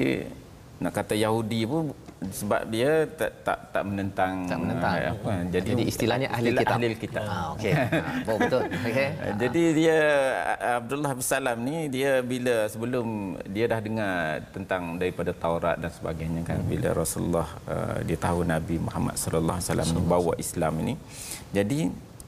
[0.81, 4.93] nak kata Yahudi pun sebab dia tak tak tak menentang Tak menentang.
[4.93, 6.77] uh, apa jadi, Jadi istilahnya ahli istilah kitab.
[6.77, 7.87] ahli kitab ha okey ha,
[8.25, 9.09] betul okey
[9.41, 9.97] Jadi dia
[10.81, 13.07] Abdullah bin Salam ni dia bila sebelum
[13.49, 14.13] dia dah dengar
[14.53, 19.69] tentang daripada Taurat dan sebagainya kan bila Rasulullah uh, dia tahu Nabi Muhammad sallallahu alaihi
[19.69, 20.93] wasallam membawa Islam ini.
[21.53, 21.79] Jadi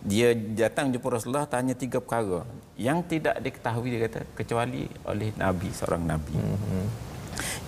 [0.04, 2.42] dia datang jumpa Rasulullah tanya tiga perkara
[2.78, 6.34] yang tidak diketahui dia kata kecuali oleh nabi seorang nabi.
[6.34, 7.13] Mm-hmm.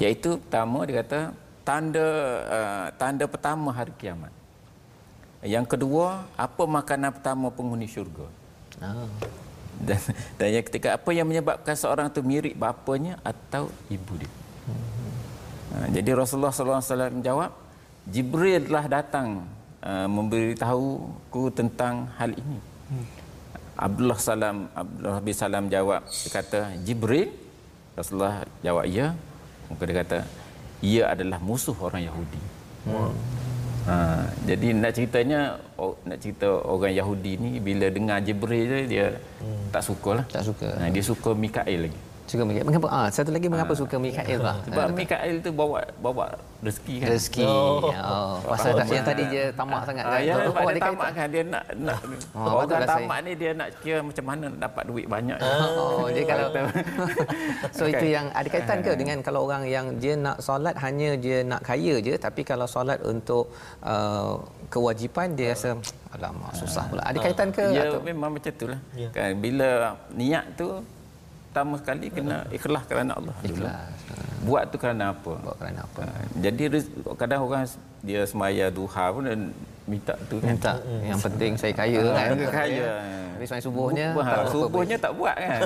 [0.02, 1.20] Iaitu pertama dia kata
[1.66, 2.08] tanda
[2.50, 4.32] uh, tanda pertama hari kiamat.
[5.46, 8.26] Yang kedua, apa makanan pertama penghuni syurga?
[8.84, 9.08] ah
[9.76, 10.00] dan,
[10.40, 14.32] dan yang ketiga apa yang menyebabkan seorang tu mirip bapanya atau ibu dia
[15.76, 17.52] Uh, jadi Rasulullah sallallahu alaihi wasallam jawab,
[18.08, 19.44] Jibril telah datang
[19.84, 22.60] uh, memberitahuku tentang hal ini.
[22.88, 23.06] Hmm.
[23.76, 27.28] Abdullah salam Abdullah bin Salam jawab dia kata Jibril
[27.92, 29.12] Rasulullah jawab ya
[29.70, 30.18] maka dia kata
[30.84, 32.42] ia adalah musuh orang Yahudi.
[32.86, 33.14] Hmm.
[33.86, 35.62] Ha, jadi nak ceritanya
[36.10, 39.06] nak cerita orang Yahudi ni bila dengar Jibril je dia
[39.42, 39.70] hmm.
[39.70, 40.26] tak suka lah.
[40.30, 40.68] Tak suka.
[40.82, 42.02] Ha, dia suka Mikael lagi.
[42.26, 42.66] Suka Mikael.
[42.66, 42.88] Mengapa?
[42.90, 43.80] Ah, satu lagi mengapa ha.
[43.80, 44.58] suka Mikael lah?
[44.66, 46.26] Sebab ha, Mikael tu bawa bawa
[46.66, 47.08] rezeki kan.
[47.14, 47.46] Rezeki.
[47.46, 47.86] Oh.
[47.94, 48.34] oh.
[48.50, 50.20] Pasal oh, yang tadi dia tamak sangat kan.
[50.26, 51.98] Ya, oh, dia tamak kan dia nak nak
[52.38, 55.40] oh, orang tamak ni dia nak kira macam mana nak dapat duit banyak.
[55.76, 56.48] Oh, dia kalau
[57.76, 61.46] So itu yang ada kaitan ke dengan kalau orang yang dia nak solat hanya dia
[61.46, 63.54] nak kaya je tapi kalau solat untuk
[63.86, 64.40] uh,
[64.74, 65.78] kewajipan dia rasa
[66.16, 67.04] alamak susah pula.
[67.06, 67.66] Ada kaitan ke?
[67.76, 68.02] Ya atau?
[68.02, 68.80] memang macam itulah.
[68.96, 69.10] Ya.
[69.12, 70.80] Kan bila niat tu
[71.56, 73.88] pertama sekali kena ikhlas kerana Allah ikhlas.
[74.44, 75.40] Buat tu kerana apa?
[75.40, 76.04] Buat kerana apa?
[76.04, 76.64] Ha, jadi
[77.16, 77.64] kadang orang
[78.04, 79.56] dia semaya duha pun dan
[79.88, 80.52] minta tu kan?
[80.52, 80.84] Minta.
[81.00, 82.38] Yang penting saya kaya ha, kan?
[82.52, 82.88] kaya.
[83.40, 85.60] Tapi semai subuhnya Buh, tak subuhnya tak buat kan?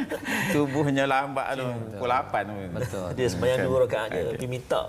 [0.52, 2.54] Subuhnya lambat tu pukul 8 tu.
[2.76, 3.08] Betul.
[3.16, 4.82] Dia sembahyang dua rakaat je tapi minta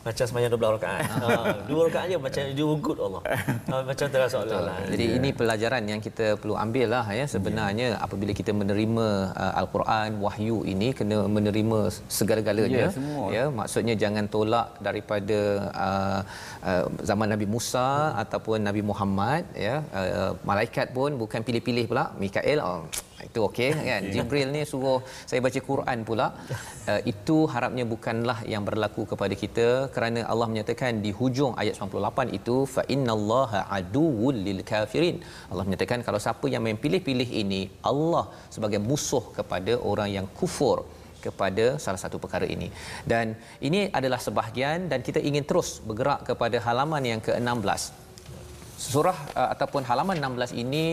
[0.00, 1.02] macam sembahyang 12 rakaat.
[1.12, 1.28] ha,
[1.68, 3.22] dua rakaat je macam dia good Allah.
[3.68, 4.60] Ha, macam terasa Allah.
[4.68, 4.76] Lah.
[4.88, 5.18] Jadi yeah.
[5.20, 8.04] ini pelajaran yang kita perlu ambil lah ya sebenarnya yeah.
[8.04, 14.80] apabila kita menerima uh, al-Quran wahyu ini kena menerima segala-galanya yeah, ya maksudnya jangan tolak
[14.80, 15.40] daripada
[15.86, 16.20] uh,
[16.64, 18.22] uh, zaman Nabi Musa hmm.
[18.24, 22.88] ataupun Nabi Muhammad ya uh, malaikat pun bukan pilih-pilih pula Mikael oh,
[23.28, 24.02] itu okey kan?
[24.14, 26.26] Jibril ni suruh saya baca Quran pula.
[26.90, 32.38] Uh, itu harapnya bukanlah yang berlaku kepada kita kerana Allah menyatakan di hujung ayat 98
[32.38, 35.18] itu fa innallaha aduwwul lil kafirin.
[35.50, 38.24] Allah menyatakan kalau siapa yang main pilih-pilih ini Allah
[38.56, 40.78] sebagai musuh kepada orang yang kufur
[41.24, 42.68] kepada salah satu perkara ini.
[43.12, 43.36] Dan
[43.68, 48.09] ini adalah sebahagian dan kita ingin terus bergerak kepada halaman yang ke-16
[48.88, 50.84] surah uh, ataupun halaman 16 ini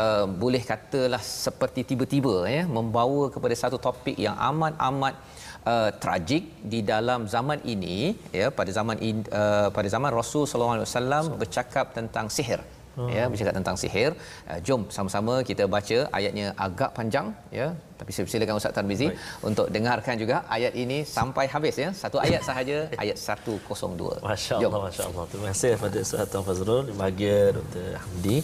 [0.00, 5.14] uh, boleh katalah seperti tiba-tiba ya membawa kepada satu topik yang amat-amat
[5.72, 7.98] uh, tragik di dalam zaman ini
[8.40, 12.60] ya pada zaman in, uh, pada zaman Rasul sallallahu alaihi wasallam bercakap tentang sihir
[12.98, 13.10] hmm.
[13.16, 14.10] ya bercakap tentang sihir
[14.50, 17.28] uh, jom sama-sama kita baca ayatnya agak panjang
[17.60, 17.68] ya
[18.00, 19.46] tapi saya silakan Ustaz Tarmizi Baik.
[19.48, 25.24] untuk dengarkan juga ayat ini sampai habis ya satu ayat sahaja ayat 102 masya-Allah masya-Allah
[25.32, 27.86] terima kasih kepada Ustaz Tuan Fazrul bahagia Dr.
[28.02, 28.38] Hamdi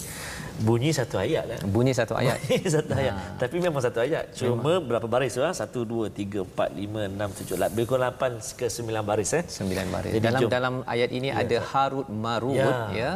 [0.61, 3.25] bunyi satu ayat kan bunyi satu ayat bunyi satu ayat ha.
[3.43, 4.83] tapi memang satu ayat cuma memang.
[4.89, 8.67] berapa baris lah satu dua tiga empat lima enam tujuh lapan lebih kurang lapan ke
[8.77, 10.51] sembilan baris eh sembilan baris Jadi, dalam jom.
[10.57, 11.41] dalam ayat ini ya.
[11.43, 13.11] ada harut marut ya, ya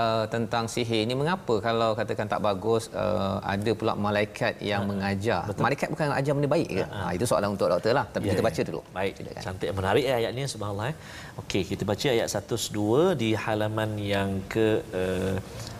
[0.00, 4.88] uh, tentang sihir ini mengapa kalau katakan tak bagus uh, ada pula malaikat yang ha.
[4.90, 5.62] mengajar Betul.
[5.64, 6.87] malaikat bukan ajar benda baik ke ha.
[7.07, 9.43] ha itu soalan untuk doktor lah tapi ya, kita baca dulu baik Silakan.
[9.45, 10.95] cantik menarik eh, ayat ini subhanallah eh.
[11.41, 15.35] okey kita baca ayat 102 di halaman yang ke uh,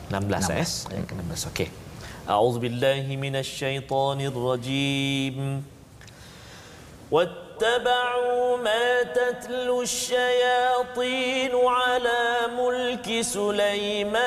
[0.10, 1.68] 16 eh yang ke-16 okey
[2.34, 5.38] a'udzubillahi minasyaitonirrajim
[7.12, 14.26] واتبعوا ما تتلو الشياطين على ملك سليمان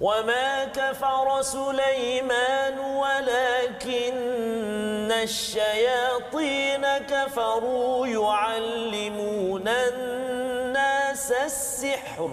[0.00, 4.12] وما كفر سليمان ولكن
[5.12, 12.30] الشياطين كفروا يعلمون الناس السحر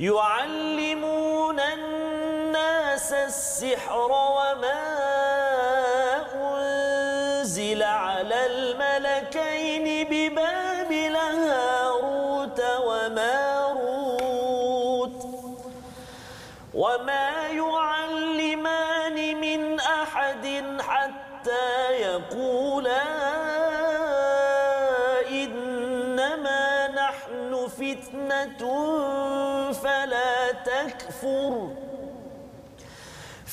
[0.00, 5.33] يعلمون الناس السحر وما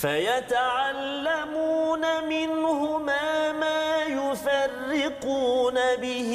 [0.01, 6.31] فيتعلمون منهما ما يفرقون به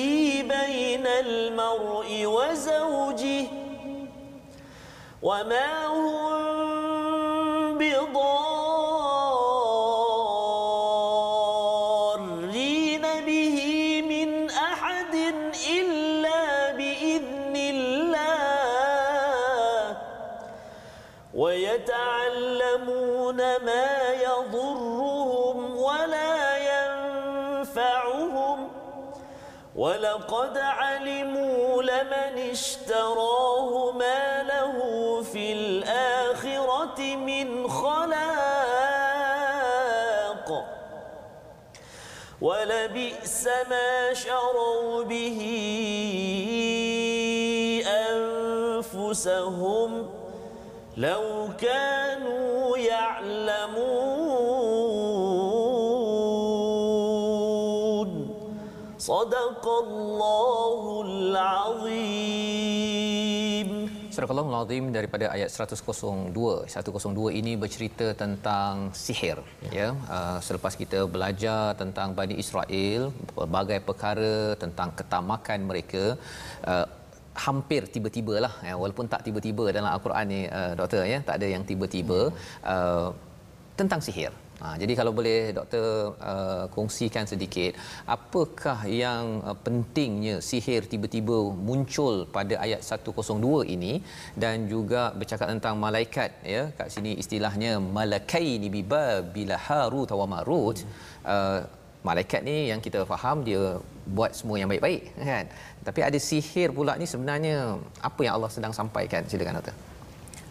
[0.48, 3.46] بين المرء وزوجه
[5.22, 6.45] وما هم
[29.86, 34.76] ولقد علموا لمن اشتراه ما له
[35.22, 38.16] في الآخرة من خلاق
[42.40, 45.40] ولبئس بئس ما شروا به
[48.90, 50.10] أنفسهم
[50.96, 54.25] لو كانوا يعلمون
[59.05, 62.61] صدق الله العظيم
[64.11, 66.67] Surah Al Azim daripada ayat 102.
[66.67, 69.37] 102 ini bercerita tentang sihir
[69.77, 69.87] ya.
[70.15, 73.01] Uh, selepas kita belajar tentang Bani Israel,
[73.37, 74.33] berbagai perkara
[74.63, 76.03] tentang ketamakan mereka
[76.71, 76.85] uh,
[77.45, 81.63] hampir tiba-tibalah ya walaupun tak tiba-tiba dalam al-Quran ni uh, doktor ya tak ada yang
[81.71, 82.19] tiba-tiba
[82.73, 83.09] uh,
[83.79, 84.33] tentang sihir.
[84.56, 87.76] Ha, jadi kalau boleh doktor uh, kongsikan sedikit
[88.08, 94.00] apakah yang uh, pentingnya sihir tiba-tiba muncul pada ayat 102 ini
[94.32, 96.72] dan juga bercakap tentang malaikat ya?
[96.72, 98.72] Kat sini istilahnya malakaini
[99.36, 100.80] bila harut wa marut.
[101.20, 101.60] Uh,
[102.00, 105.44] malaikat ni yang kita faham dia buat semua yang baik-baik kan?
[105.84, 109.20] Tapi ada sihir pula ni sebenarnya apa yang Allah sedang sampaikan?
[109.28, 109.76] Silakan doktor.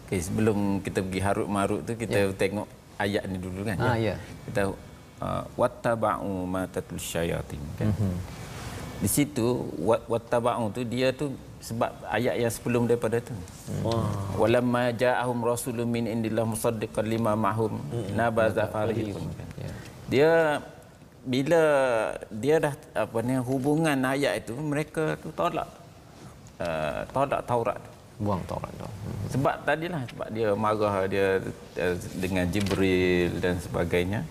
[0.06, 2.30] Okey, sebelum kita pergi harut marut tu kita ya.
[2.30, 3.76] tengok ayat ni dulu kan.
[3.80, 4.16] Ah, ya.
[4.48, 4.72] Kita
[5.20, 7.92] uh, wattaba'u ma tatul syayatin kan.
[7.92, 8.14] Mm-hmm.
[9.04, 9.46] Di situ
[9.80, 13.36] wat wattaba'u tu dia tu sebab ayat yang sebelum daripada tu.
[13.84, 14.06] Wah.
[14.40, 18.14] Walamma ja'ahum rasulun min indillah musaddiqan lima ma'hum mm-hmm.
[18.16, 19.24] nabaza farihun.
[19.34, 19.48] Kan.
[19.60, 19.74] Yeah.
[20.06, 20.32] Dia
[21.26, 21.62] bila
[22.30, 25.66] dia dah apa ni hubungan ayat itu mereka tu tolak
[26.62, 28.88] uh, tolak Taurat tu buang Taurat tu.
[29.36, 31.40] Sebab tadilah sebab dia marah dia
[31.76, 34.24] uh, dengan Jibril dan sebagainya.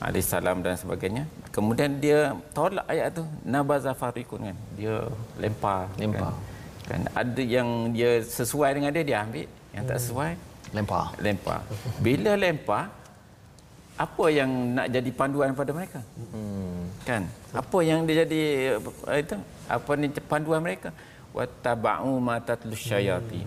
[0.00, 1.28] Alaihi salam dan sebagainya.
[1.52, 4.56] Kemudian dia tolak ayat tu nabaza fariqun kan.
[4.76, 5.04] Dia
[5.36, 5.92] lempar.
[6.00, 6.32] Lempar.
[6.88, 7.04] Kan?
[7.04, 10.32] kan ada yang dia sesuai dengan dia dia ambil, yang tak sesuai
[10.72, 11.12] lempar.
[11.20, 11.60] Lempar.
[12.00, 12.88] Bila lempar
[14.00, 16.00] apa yang nak jadi panduan pada mereka?
[16.32, 16.88] Hmm.
[17.04, 17.22] Kan?
[17.52, 18.42] Apa yang dia jadi
[19.20, 19.36] itu?
[19.68, 20.88] Apa ni panduan mereka?
[21.36, 23.46] Wattaba'u ma tatlu syayatin.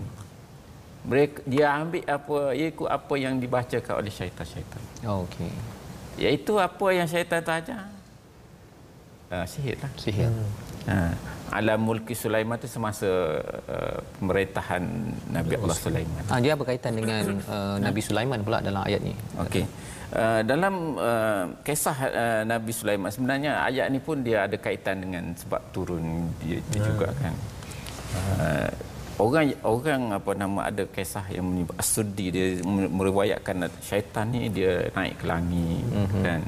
[1.04, 4.84] Mereka dia ambil apa ia ikut apa yang dibacakan oleh syaitan-syaitan.
[5.04, 5.52] Oh, okey.
[6.16, 7.92] Iaitu apa yang syaitan tu ajar.
[9.28, 9.92] Uh, sihir lah.
[10.00, 10.32] Sihir.
[10.32, 10.48] Hmm.
[10.88, 11.14] Uh,
[11.54, 13.06] alam mulki Sulaiman itu semasa
[13.68, 14.84] uh, pemerintahan
[15.30, 16.24] Nabi Allah Sulaiman.
[16.32, 19.14] Ah, dia berkaitan dengan uh, Nabi Sulaiman pula dalam ayat ni.
[19.44, 19.68] Okey.
[20.14, 25.34] Uh, dalam uh, kisah uh, Nabi Sulaiman sebenarnya ayat ni pun dia ada kaitan dengan
[25.34, 27.34] sebab turun dia, dia juga kan
[28.16, 28.70] uh,
[29.22, 35.22] orang orang apa nama ada kisah yang menyebut asudi dia meriwayatkan syaitan ni dia naik
[35.22, 36.24] ke langit mm-hmm.
[36.26, 36.42] dan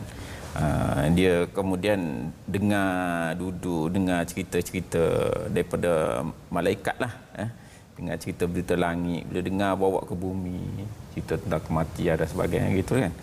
[0.57, 5.03] uh, dia kemudian dengar duduk dengar cerita-cerita
[5.51, 7.51] daripada malaikat lah eh.
[7.95, 10.83] Dengar cerita berita langit bila dengar bawa ke bumi
[11.15, 13.13] cerita tentang kematian dan sebagainya gitu kan.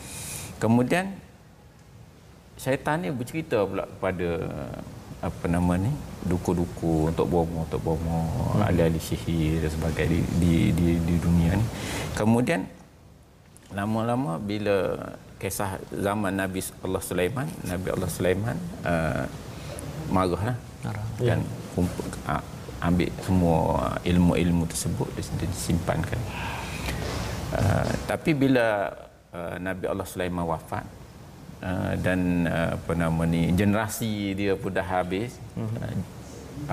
[0.56, 1.12] Kemudian
[2.56, 4.28] syaitan ni bercerita pula kepada
[5.22, 5.94] apa nama ni
[6.26, 8.26] duku-duku untuk bomo untuk bomo
[8.58, 8.66] hmm.
[8.66, 11.66] ahli-ahli sihir dan sebagainya di, di di di dunia ni.
[12.18, 12.66] Kemudian
[13.70, 14.98] lama-lama bila
[15.38, 19.24] kisah zaman Nabi Allah Sulaiman Nabi Allah Sulaiman uh,
[20.10, 20.58] marahlah.
[21.22, 21.46] Dan
[21.78, 22.42] kumpul, uh,
[22.82, 25.06] ambil semua ilmu-ilmu tersebut
[25.38, 26.18] disimpankan.
[27.54, 28.90] Uh, tapi bila
[29.30, 30.82] uh, Nabi Allah Sulaiman wafat
[31.62, 35.78] uh, dan uh, apa nama ni generasi dia pun dah habis mm-hmm.
[35.78, 35.96] uh,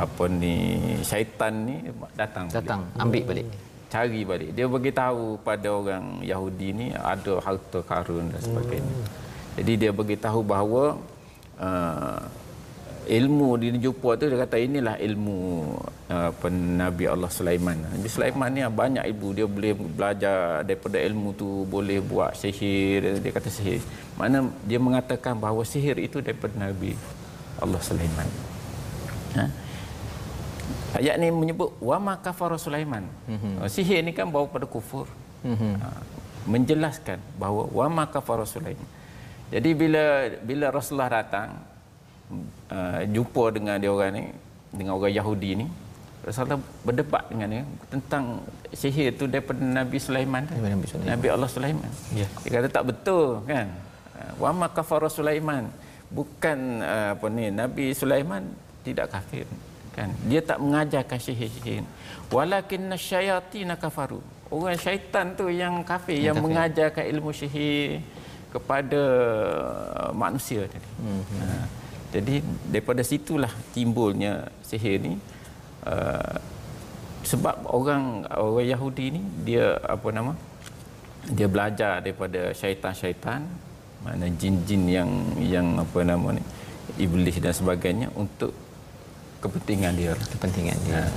[0.04, 0.56] apa ni
[1.02, 1.76] syaitan ni
[2.14, 3.04] datang datang balik.
[3.04, 3.48] ambil balik
[3.90, 9.08] cari balik dia bagi tahu pada orang Yahudi ni ada harta karun dan sebagainya mm.
[9.58, 10.84] jadi dia bagi tahu bahawa
[11.58, 12.22] uh,
[13.10, 15.38] ilmu dia jumpa tu dia kata inilah ilmu
[16.14, 17.78] uh, Nabi Allah Sulaiman.
[17.82, 23.32] Nabi Sulaiman ni banyak ilmu dia boleh belajar daripada ilmu tu boleh buat sihir dia
[23.34, 23.82] kata sihir.
[24.14, 26.94] Mana dia mengatakan bahawa sihir itu daripada Nabi
[27.58, 28.30] Allah Sulaiman.
[29.36, 29.46] Ha?
[31.02, 33.06] Ayat ni menyebut wa ma kafara Sulaiman.
[33.26, 33.54] Mm-hmm.
[33.70, 35.10] Sihir ni kan bawa pada kufur.
[35.46, 35.74] Mm-hmm.
[35.82, 35.88] Ha,
[36.50, 38.90] menjelaskan bahawa wa ma kafara Sulaiman.
[39.50, 41.58] Jadi bila bila Rasulullah datang
[42.70, 44.24] uh, jumpa dengan dia orang ni
[44.70, 45.68] dengan orang Yahudi ni
[46.20, 48.44] Rasulullah berdebat dengan dia tentang
[48.76, 50.44] sihir tu daripada Nabi Sulaiman.
[50.52, 51.08] Nabi, Sulaiman.
[51.16, 51.92] Nabi Allah Sulaiman.
[52.12, 52.28] Ya.
[52.44, 53.72] dia kata tak betul kan?
[54.14, 55.72] Uh, wa ma kafara Sulaiman.
[56.12, 58.44] Bukan uh, apa ni Nabi Sulaiman
[58.84, 59.48] tidak kafir
[59.96, 60.12] kan?
[60.28, 61.88] Dia tak mengajarkan sihir-sihir.
[62.30, 64.20] Walakin nasyayatin kafaru.
[64.52, 66.46] Orang syaitan tu yang kafir yang, yang kafir.
[66.46, 68.04] mengajarkan ilmu sihir
[68.52, 69.02] kepada
[70.12, 70.90] manusia tadi.
[71.00, 71.24] Hmm.
[71.42, 71.66] uh,
[72.10, 75.14] jadi daripada situlah timbulnya sihir ni
[75.86, 76.38] uh,
[77.22, 80.34] sebab orang orang Yahudi ni dia apa nama
[81.30, 83.44] dia belajar daripada syaitan-syaitan
[84.00, 85.10] mana jin-jin yang
[85.44, 86.44] yang apa nama ni
[86.98, 88.56] iblis dan sebagainya untuk
[89.40, 90.14] kepentingan dia.
[90.16, 91.04] kepentingan dia.
[91.04, 91.12] Ha.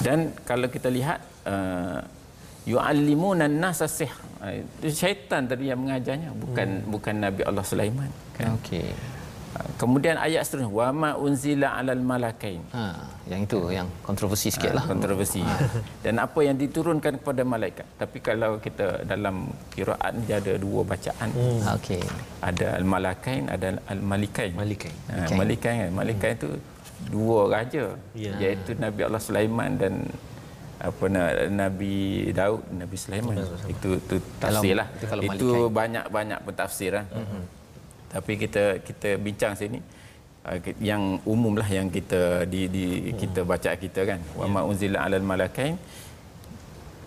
[0.00, 2.00] Dan kalau kita lihat uh,
[2.68, 4.12] yu'allimuna sihr.
[4.40, 6.92] Uh, itu syaitan tadi yang mengajarnya bukan hmm.
[6.92, 8.56] bukan Nabi Allah Sulaiman kan.
[8.60, 8.92] Okey.
[9.76, 12.62] Kemudian ayat seterusnya wa ma unzila 'alal malakain.
[12.70, 14.82] Ha, yang itu yang kontroversi sikitlah.
[14.82, 15.40] Ha, kontroversi.
[16.04, 17.86] Dan apa yang diturunkan kepada malaikat.
[17.94, 21.28] Tapi kalau kita dalam kiraat dia ada dua bacaan.
[21.30, 21.60] Hmm.
[21.74, 22.02] Okey.
[22.40, 24.52] Ada al-malakain, ada al-malikain.
[24.52, 24.96] Malikain.
[25.08, 25.90] Ha, malikain kan.
[25.92, 26.48] Malikain itu
[27.06, 28.32] dua raja Ya.
[28.38, 29.94] iaitu Nabi Allah Sulaiman dan
[30.76, 31.94] apa na- Nabi
[32.30, 33.36] Daud, Nabi Sulaiman.
[33.66, 34.88] Itu itu tafsir lah.
[34.92, 35.72] itu Itu malikain.
[35.72, 37.04] banyak-banyak pentafsir lah.
[38.06, 39.78] Tapi kita kita bincang sini
[40.64, 42.84] ki- yang umum lah yang kita di, di
[43.18, 44.20] kita baca kita kan.
[44.38, 45.76] Wa ma unzila alal malakain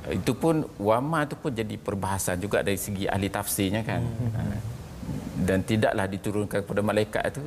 [0.10, 4.02] itu pun wama itu pun jadi perbahasan juga dari segi ahli tafsirnya kan.
[4.02, 4.60] Hmm.
[5.40, 7.42] Dan tidaklah diturunkan kepada malaikat itu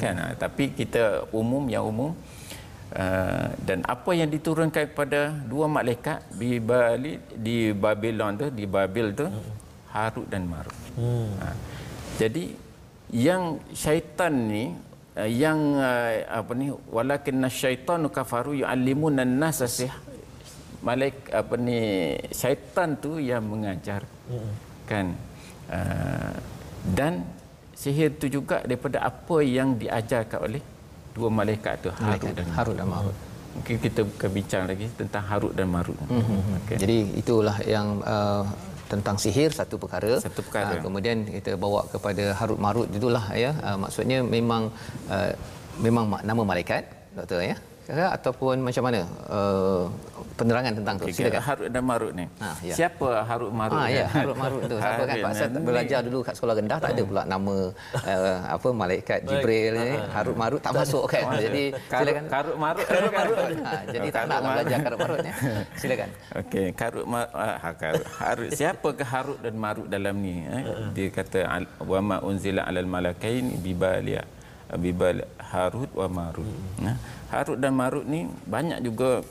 [0.00, 0.14] kan.
[0.16, 0.34] Hmm.
[0.40, 2.10] Tapi kita umum yang umum
[2.96, 9.12] uh, dan apa yang diturunkan kepada dua malaikat di Bali di Babylon tu di Babil
[9.12, 9.28] tu
[9.92, 10.76] Harut dan Marut.
[10.96, 11.32] Hmm.
[11.40, 11.48] Ha.
[12.20, 12.56] Jadi
[13.16, 13.42] yang
[13.72, 14.64] syaitan ni
[15.16, 19.94] uh, yang uh, apa ni walakin syaitanu kafaru yuallimuna an-nasa sihr
[20.84, 21.78] malaik apa ni
[22.40, 24.04] syaitan tu yang mengajar
[24.90, 25.16] kan
[25.72, 26.34] uh,
[26.98, 27.24] dan
[27.80, 30.62] sihir tu juga daripada apa yang diajarkan oleh
[31.16, 33.16] dua malaikat tu Harut dan Harut dan Marut.
[33.56, 36.56] mungkin kita akan bincang lagi tentang Harut dan Marut Mm-hmm.
[36.60, 36.76] okay.
[36.82, 38.44] Jadi itulah yang uh,
[38.86, 40.18] tentang sihir satu perkara.
[40.22, 40.78] Satu perkara.
[40.78, 43.50] Uh, kemudian kita bawa kepada Harut Marut itulah ya.
[43.62, 44.70] Uh, maksudnya memang
[45.10, 45.30] uh,
[45.82, 46.86] memang ma- nama malaikat
[47.18, 47.56] doktor ya.
[47.86, 49.86] Ataupun macam mana uh,
[50.36, 51.04] penerangan tentang tu.
[51.04, 51.42] Okay, Silakan.
[51.42, 52.24] Harut dan Marut ni.
[52.38, 52.74] Ha, ya.
[52.76, 53.74] Siapa Harut Marut?
[53.74, 53.96] Ah ni?
[53.96, 54.76] ya, Harut Marut tu.
[54.76, 55.60] Siapa kan Harut Pak Ustaz ni.
[55.64, 57.56] belajar dulu kat sekolah rendah tak ada pula nama
[58.04, 59.90] uh, apa malaikat Jibril ni.
[60.12, 61.24] Harut Marut tak masuk kan.
[61.36, 62.24] Jadi Karut, silakan.
[62.28, 65.34] karut marut karut marut Ha, jadi tak nak belajar karut marut ya.
[65.74, 66.08] Silakan.
[66.36, 68.04] Okey, karut ma- ah, ha, karut.
[68.14, 70.62] Harut siapakah harut dan marut dalam ni eh?
[70.92, 74.22] Dia kata al- wa ma unzila alal malakain bibalia
[74.74, 76.50] bibal harut wa marut.
[76.76, 76.98] Nah,
[77.30, 79.22] harut dan marut ni banyak juga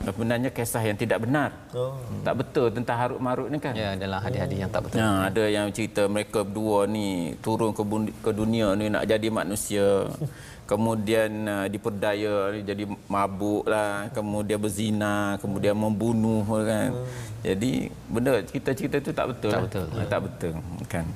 [0.00, 1.52] sebenarnya kisah yang tidak benar.
[1.76, 2.00] Oh.
[2.24, 3.76] Tak betul tentang harut marut ni kan?
[3.76, 4.96] Ya, adalah hadis-hadis yang tak betul.
[4.96, 7.82] Ya, ada yang cerita mereka berdua ni turun ke,
[8.24, 10.08] ke dunia ni nak jadi manusia.
[10.70, 16.94] Kemudian uh, diperdaya ni jadi mabuk lah, kemudian berzina, kemudian membunuh kan.
[17.42, 19.50] Jadi benda cerita-cerita tu tak betul.
[19.50, 19.66] Tak lah.
[19.66, 19.86] betul.
[19.90, 20.52] Ah, Tak betul
[20.86, 21.06] kan.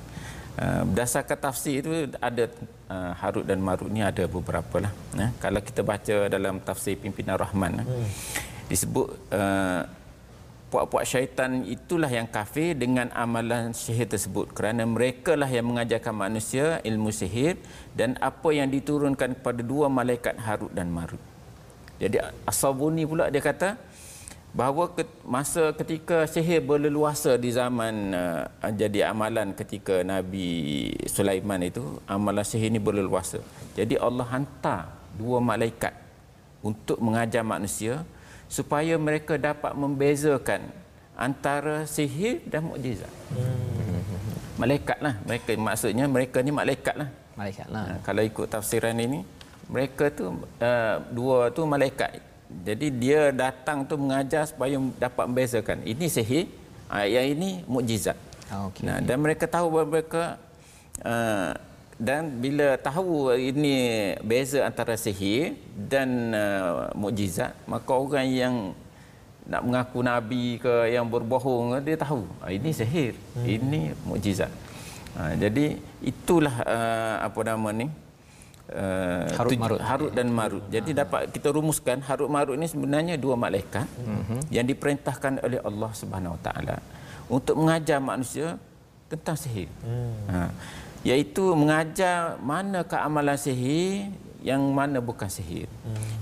[0.58, 2.50] Uh, berdasarkan tafsir itu ada
[2.90, 4.90] uh, Harut dan Marut ni ada beberapa lah.
[5.14, 8.10] Nah, kalau kita baca dalam tafsir Pimpinan Rahman hmm.
[8.68, 9.84] Disebut uh,
[10.74, 16.82] puak-puak syaitan itulah yang kafir dengan amalan sihir tersebut kerana mereka lah yang mengajarkan manusia
[16.82, 17.54] ilmu sihir
[17.94, 21.22] dan apa yang diturunkan kepada dua malaikat Harut dan Marut.
[22.02, 23.78] Jadi As-Sabuni pula dia kata
[24.50, 32.02] bahawa ke, masa ketika sihir berleluasa di zaman uh, jadi amalan ketika Nabi Sulaiman itu
[32.10, 33.38] amalan sihir ini berleluasa.
[33.78, 35.94] Jadi Allah hantar dua malaikat
[36.66, 38.02] untuk mengajar manusia
[38.54, 40.62] supaya mereka dapat membezakan
[41.18, 43.10] antara sihir dan mukjizat.
[43.34, 43.98] Hmm.
[44.54, 45.18] Malaikat lah.
[45.26, 47.10] Mereka, maksudnya mereka ni malaikat lah.
[47.34, 47.82] Malaikat lah.
[47.82, 49.26] Ha, kalau ikut tafsiran ini,
[49.66, 50.30] mereka tu
[50.62, 52.22] uh, dua tu malaikat.
[52.62, 55.82] Jadi dia datang tu mengajar supaya dapat membezakan.
[55.82, 56.46] Ini sihir,
[56.94, 58.14] uh, yang ini mukjizat.
[58.46, 58.86] Ah, okey.
[58.86, 60.38] Nah, dan mereka tahu bahawa mereka
[61.02, 61.58] uh,
[61.94, 63.76] dan bila tahu ini
[64.18, 68.54] beza antara sihir dan uh, mukjizat, maka orang yang
[69.44, 73.46] nak mengaku nabi ke yang berbohong dia tahu ah, ini sihir, hmm.
[73.46, 74.50] ini mukjizat.
[75.14, 77.86] Ha, jadi itulah uh, apa nama ni?
[78.64, 79.78] Uh, Harut Marut.
[79.78, 80.64] Harut dan Marut.
[80.72, 84.50] Jadi dapat kita rumuskan Harut Marut ni sebenarnya dua malaikat Mhm.
[84.50, 86.76] yang diperintahkan oleh Allah Subhanahu Wa Taala
[87.30, 88.58] untuk mengajar manusia
[89.06, 89.68] tentang sihir.
[90.32, 90.50] Ha.
[91.04, 94.08] Iaitu mengajar manakah amalan sihir
[94.40, 95.68] yang mana bukan sihir.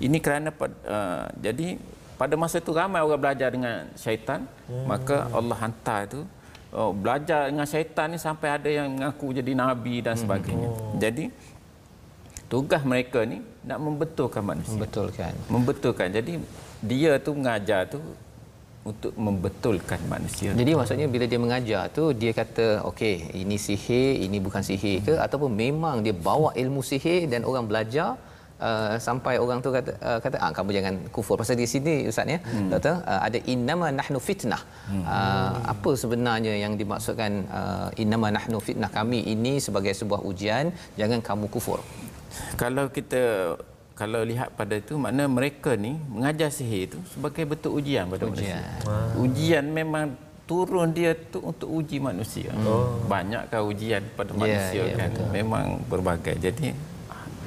[0.03, 1.79] Ini kerana uh, jadi
[2.19, 4.47] pada masa itu ramai orang belajar dengan syaitan,
[4.87, 6.23] maka Allah hantar itu
[6.71, 10.71] oh, belajar dengan syaitan ni sampai ada yang mengaku jadi nabi dan sebagainya.
[11.03, 11.35] Jadi
[12.47, 14.79] tugas mereka ni nak membetulkan manusia.
[14.79, 15.35] Betul kan.
[15.51, 16.15] Membetulkan.
[16.15, 16.39] Jadi
[16.83, 17.99] dia tu mengajar tu
[18.91, 20.51] untuk membetulkan manusia.
[20.61, 25.15] Jadi maksudnya bila dia mengajar tu dia kata okey ini sihir ini bukan sihir ke
[25.27, 28.19] ataupun memang dia bawa ilmu sihir dan orang belajar
[28.63, 32.31] Uh, sampai orang tu kata uh, kata ah kamu jangan kufur pasal di sini ustaz
[32.31, 32.69] ya hmm.
[32.71, 35.03] doktor uh, ada innama nahnu fitnah hmm.
[35.03, 40.71] uh, apa sebenarnya yang dimaksudkan uh, innama nahnu fitnah kami ini sebagai sebuah ujian
[41.01, 41.83] jangan kamu kufur
[42.61, 43.23] Kalau kita
[44.03, 48.59] kalau lihat pada itu makna mereka ni mengajar sihir itu sebagai bentuk ujian pada Ujian.
[48.59, 49.15] manusia.
[49.15, 52.51] Ujian memang turun dia tu untuk uji manusia.
[52.67, 52.99] Oh.
[53.07, 55.09] Banyakkah ujian pada Ya, manusia ya, kan?
[55.15, 55.27] betul.
[55.31, 56.35] Memang berbagai.
[56.37, 56.75] Jadi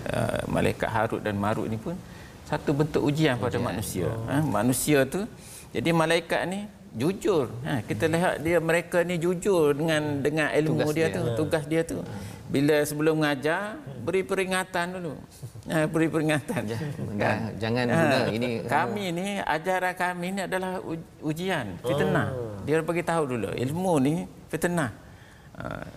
[0.07, 1.99] uh, malaikat Harut dan Marut ni pun
[2.47, 4.07] satu bentuk ujian pada manusia.
[4.07, 4.31] Oh.
[4.31, 5.27] Ha, manusia tu
[5.75, 7.51] jadi malaikat ni jujur.
[7.67, 11.15] Ha, kita lihat dia mereka ni jujur dengan dengan ilmu Tugas dia, dia.
[11.19, 11.99] tu, tugas dia tu.
[12.45, 15.17] Bila sebelum mengajar beri peringatan dulu.
[15.65, 16.61] Ha, beri peringatan.
[17.17, 20.77] Jangan, jangan Ha, guna ini kami ni ajaran kami ni adalah
[21.25, 22.29] ujian, fitnah.
[22.65, 24.93] Dia bagi tahu dulu ilmu ni fitnah.
[25.55, 25.87] Uh,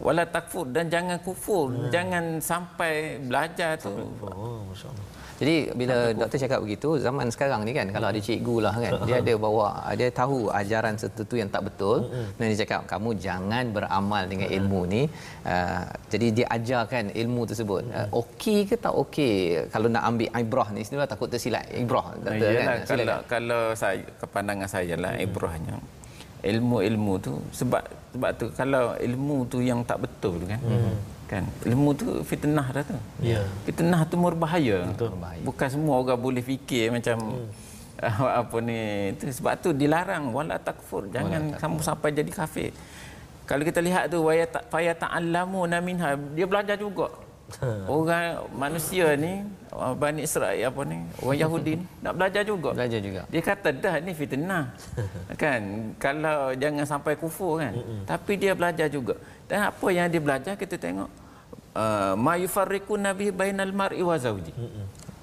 [0.00, 3.92] wala takfur dan jangan kufur, jangan sampai belajar tu.
[4.22, 5.15] Oh, masya-Allah.
[5.36, 9.16] Jadi bila doktor cakap begitu zaman sekarang ni kan kalau ada cikgu lah kan dia
[9.20, 9.68] ada bawa
[9.98, 12.08] dia tahu ajaran tertentu yang tak betul.
[12.36, 15.02] Dan dia cakap kamu jangan beramal dengan ilmu ni.
[15.44, 17.82] Uh, jadi dia ajarkan ilmu tersebut.
[17.92, 19.68] Uh, okey ke tak okey?
[19.68, 22.78] Kalau nak ambil ibrah ni sebenarnya takut tersilap ibrah doktor Yalah, kan?
[22.88, 23.28] Kalau silakan.
[23.28, 25.76] kalau saya kepandangan saya lah ibrahnya.
[26.46, 27.82] Ilmu-ilmu tu sebab
[28.14, 30.60] sebab tu kalau ilmu tu yang tak betul kan
[31.26, 31.42] kan?
[31.66, 32.96] Ilmu tu fitnah dah tu.
[33.20, 33.42] Ya.
[33.66, 34.86] fitnah tu berbahaya.
[35.42, 37.42] Bukan semua orang boleh fikir macam
[38.40, 39.26] apa ni tu.
[39.28, 40.30] Sebab tu dilarang.
[40.30, 41.10] Wala takfur.
[41.10, 42.70] Jangan kamu sampai jadi kafir.
[43.46, 46.14] Kalau kita lihat tu waya faya ta'allamu minha.
[46.34, 47.25] Dia belajar juga
[47.90, 52.70] orang manusia ni Bani Israel apa ni orang Yahudi ni nak belajar juga.
[52.72, 53.22] Belajar juga.
[53.28, 54.72] Dia kata dah ni fitnah.
[55.42, 55.92] Kan?
[56.00, 57.76] Kalau jangan sampai kufur kan?
[58.08, 59.20] Tapi dia belajar juga.
[59.44, 61.10] Dan apa yang dia belajar kita tengok
[61.76, 64.50] uh, ma yufarriqu nabi bainal mar'i wa zawji.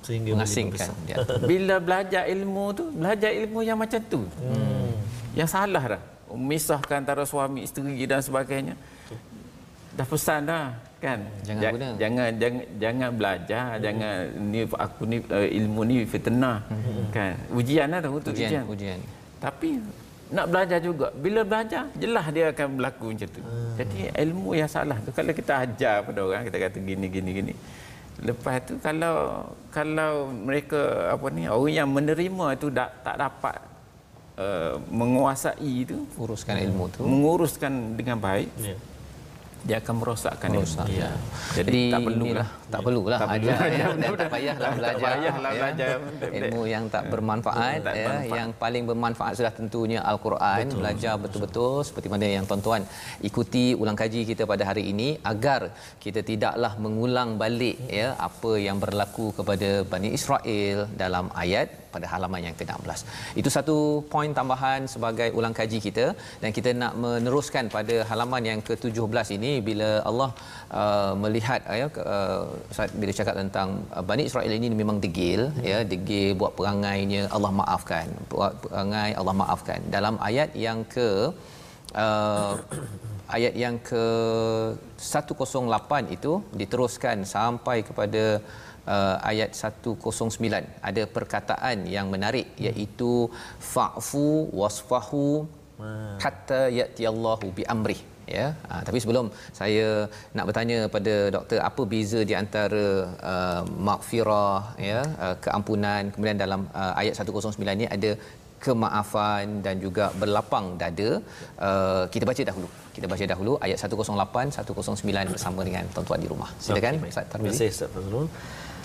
[0.06, 1.18] Sehingga mengasingkan dia.
[1.50, 4.22] Bila belajar ilmu tu belajar ilmu yang macam tu.
[4.38, 4.94] Hmm.
[5.34, 8.78] yang salah dah memisahkan antara suami isteri dan sebagainya.
[9.98, 11.20] Dah pesan dah kan?
[11.43, 11.88] Jangan Ja- guna.
[11.99, 16.64] jangan jangan jangan belajar jangan ni aku ni uh, ilmu ni fitnah
[17.12, 17.36] kan?
[17.51, 18.64] Ujian dah tu ujian, ujian.
[18.66, 18.99] ujian.
[19.38, 19.84] Tapi
[20.32, 23.41] nak belajar juga bila belajar jelas dia akan berlaku macam tu.
[23.76, 27.54] Jadi ilmu yang salah tu kalau kita ajar pada orang kita kata gini gini gini
[28.22, 30.80] lepas tu kalau kalau mereka
[31.10, 33.58] apa ni orang yang menerima tu tak tak dapat
[34.38, 37.01] uh, menguasai tu uruskan ilmu tu.
[37.04, 38.78] menguruskan dengan baik Ya.
[39.64, 41.07] Dia akan merosakkan Merosak, ya.
[41.55, 42.68] Jadi, tak perlu inilah, lah.
[42.68, 43.20] tak perlulah.
[43.24, 45.59] Tak ajar ajar, ya, dan tak payahlah Tak belajar payahlah ya.
[45.64, 45.89] belajar.
[46.39, 48.03] ilmu yang tak bermanfaat Tak ya.
[48.03, 48.39] bermanfaat.
[48.39, 50.66] yang paling bermanfaat sudah tentunya al-Quran.
[50.84, 52.84] Belajar betul-betul seperti mana yang tuan-tuan
[53.24, 55.72] ikuti ulang kaji kita pada hari ini agar
[56.03, 62.41] kita tidaklah mengulang balik ya apa yang berlaku kepada Bani Israel dalam ayat pada halaman
[62.48, 63.00] yang ke-16.
[63.41, 63.78] Itu satu
[64.14, 66.06] poin tambahan sebagai ulang kaji kita
[66.41, 70.30] dan kita nak meneruskan pada halaman yang ke-17 ini bila Allah
[70.82, 72.44] uh, melihat uh, ya uh,
[73.02, 78.08] bila cakap tentang uh, Bani Israel ini memang degil ya degil buat perangainya Allah maafkan.
[78.34, 79.80] Buat perangai Allah maafkan.
[79.98, 81.10] Dalam ayat yang ke
[82.04, 82.54] uh,
[83.36, 84.04] ayat yang ke
[84.98, 88.24] 108 itu diteruskan sampai kepada
[88.96, 93.12] uh, ayat 109 ada perkataan yang menarik iaitu
[93.74, 94.28] fa'fu
[94.62, 95.28] wasfahu
[96.24, 98.02] hatta ya'tiyallahu bi amrih
[98.36, 99.26] ya ha, tapi sebelum
[99.60, 99.88] saya
[100.36, 102.86] nak bertanya pada doktor apa beza di antara
[103.32, 108.12] uh, maghfirah ya uh, keampunan kemudian dalam uh, ayat 109 ni ada
[108.66, 111.10] kemaafan dan juga berlapang dada?
[111.68, 112.68] Uh, kita baca dahulu.
[112.96, 116.50] Kita baca dahulu ayat 108 109 bersama dengan tuan-tuan di rumah.
[116.66, 117.12] Silakan baik.
[117.14, 118.28] Ustaz Terima Tarmizi kasih Ustaz Fazrul.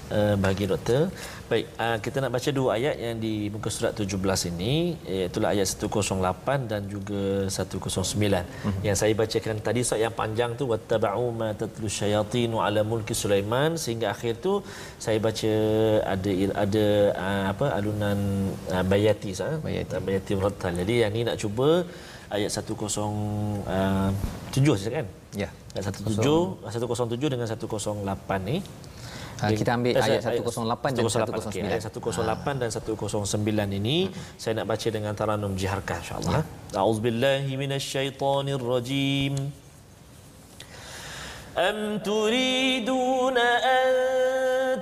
[0.09, 1.13] Uh, bagi doktor.
[1.53, 5.69] Baik, uh, kita nak baca dua ayat yang di muka surat 17 ini, iaitu ayat
[5.69, 7.77] 108 dan juga 109.
[8.17, 8.81] Mm-hmm.
[8.89, 13.77] Yang saya bacakan tadi Ustaz yang panjang tu wattaba'u ma tatlu syayatinu ala mulki Sulaiman
[13.77, 14.65] sehingga akhir tu
[14.97, 15.53] saya baca
[16.15, 16.31] ada
[16.65, 18.19] ada uh, apa alunan
[18.73, 19.61] uh, bayati Ustaz.
[19.61, 19.93] Bayati.
[19.93, 20.73] Uh, bayati murattal.
[20.73, 21.85] Jadi yang ni nak cuba
[22.33, 24.09] ayat 107 uh,
[24.89, 25.07] kan?
[25.37, 28.65] ya Ayat 17, 107 dengan 108 ni.
[29.44, 31.68] Ah, kita ambil Eh, ayat saya- 108 dan 108, 109.
[31.68, 31.68] okey.
[31.68, 34.08] Ayat 108 dan 109 ini
[34.40, 36.44] saya nak baca dengan taranum jiharkah insya-Allah.
[36.72, 39.36] A'udzubillahi minasyaitonirrajim.
[41.54, 43.90] أم تريدون أن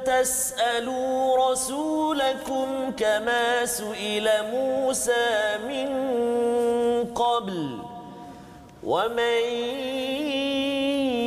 [0.07, 5.27] تسألوا رسولكم كما سئل موسى
[5.67, 5.87] من
[7.11, 7.59] قبل
[8.87, 9.41] ومن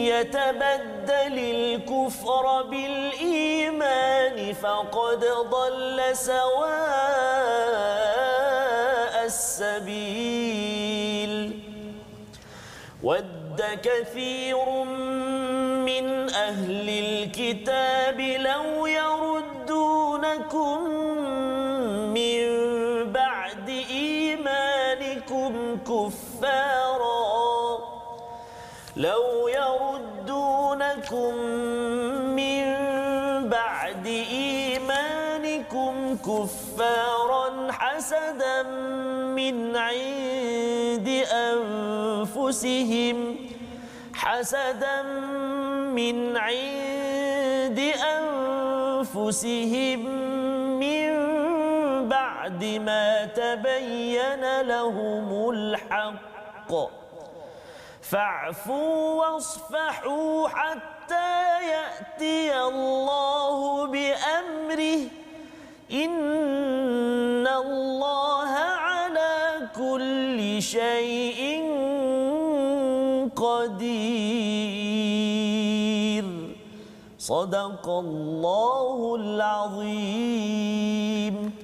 [0.09, 6.79] يتبدل الكفر بالإيمان فقد ضل سواء
[9.25, 10.89] السبيل.
[13.03, 14.69] ود كثير
[15.89, 20.77] من أهل الكتاب لو يردونكم
[22.17, 22.43] من
[23.11, 26.78] بعد إيمانكم كفارا
[31.11, 31.35] يردونكم
[32.35, 32.65] من
[33.49, 38.63] بعد إيمانكم كفارا حسدا
[39.33, 43.35] من عند أنفسهم
[44.13, 45.01] حسدا
[45.93, 47.79] من عند
[48.99, 49.99] أنفسهم
[50.79, 51.09] من
[52.09, 56.73] بعد ما تبين لهم الحق
[58.01, 65.01] فاعفوا واصفحوا حتى يأتي الله بأمره.
[65.91, 71.63] إن الله على كل شيء
[73.35, 74.69] قدير.
[77.19, 81.18] صدق الله العظيم.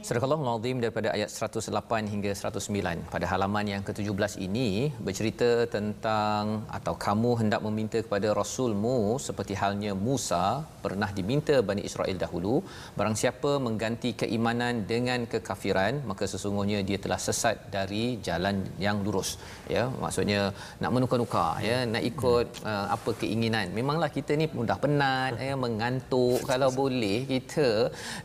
[0.05, 3.09] Surah Al-Azim daripada ayat 108 hingga 109.
[3.13, 4.67] Pada halaman yang ke-17 ini
[5.05, 8.97] bercerita tentang atau kamu hendak meminta kepada rasulmu
[9.27, 10.43] seperti halnya Musa
[10.85, 12.61] pernah diminta Bani Israel dahulu,
[12.97, 19.41] barang siapa mengganti keimanan dengan kekafiran, maka sesungguhnya dia telah sesat dari jalan yang lurus.
[19.75, 20.53] Ya, maksudnya
[20.83, 23.73] nak menukar-nukar ya, nak ikut uh, apa keinginan.
[23.79, 26.45] Memanglah kita ni mudah penat, ya, mengantuk.
[26.45, 27.67] Kalau boleh kita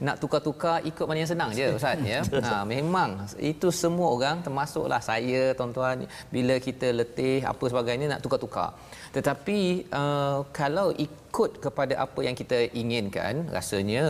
[0.05, 2.21] nak tukar-tukar ikut mana yang senang je ustaz ya.
[2.51, 8.75] Ha memang itu semua orang termasuklah saya tuan-tuan bila kita letih apa sebagainya nak tukar-tukar.
[9.15, 10.91] Tetapi uh, kalau
[11.31, 13.35] ikut kepada apa yang kita inginkan.
[13.57, 14.05] Rasanya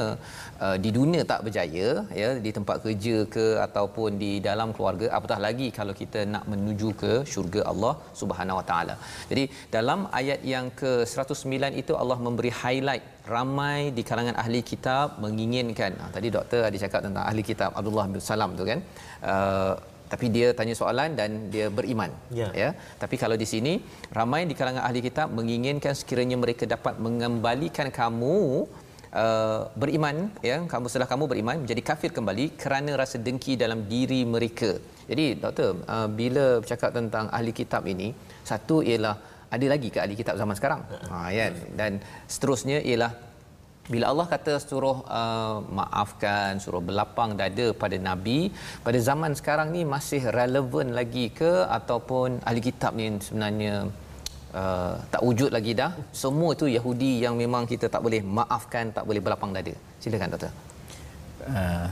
[0.65, 1.89] uh, di dunia tak berjaya
[2.21, 6.89] ya di tempat kerja ke ataupun di dalam keluarga apatah lagi kalau kita nak menuju
[7.03, 8.95] ke syurga Allah Subhanahu Wa Taala.
[9.31, 9.45] Jadi
[9.77, 13.05] dalam ayat yang ke-109 itu Allah memberi highlight
[13.35, 15.93] ramai di kalangan ahli kitab menginginkan.
[16.01, 18.81] Ha, tadi doktor ada cakap tentang ahli kitab Abdullah bin Salam tu kan.
[19.33, 19.75] Uh,
[20.13, 22.11] tapi dia tanya soalan dan dia beriman.
[22.41, 22.49] Ya.
[22.63, 22.71] ya.
[23.03, 23.73] Tapi kalau di sini
[24.19, 28.37] ramai di kalangan ahli kitab menginginkan sekiranya mereka dapat mengembalikan kamu
[29.23, 30.17] uh, beriman
[30.49, 34.71] ya kamu setelah kamu beriman menjadi kafir kembali kerana rasa dengki dalam diri mereka.
[35.11, 38.11] Jadi doktor uh, bila bercakap tentang ahli kitab ini
[38.51, 39.17] satu ialah
[39.55, 40.83] ada lagi ke ahli kitab zaman sekarang?
[41.11, 41.31] Ha.
[41.39, 41.93] Kan dan
[42.31, 43.30] seterusnya ialah
[43.89, 48.53] bila Allah kata suruh uh, maafkan suruh berlapang dada pada nabi
[48.87, 51.53] pada zaman sekarang ni masih relevan lagi ke?
[51.79, 53.89] Ataupun ahli kitab ni sebenarnya
[54.55, 55.91] uh, tak wujud lagi dah?
[56.13, 59.75] Semua tu Yahudi yang memang kita tak boleh maafkan tak boleh berlapang dada.
[59.99, 60.53] Silakan doktor.
[61.51, 61.89] Uh,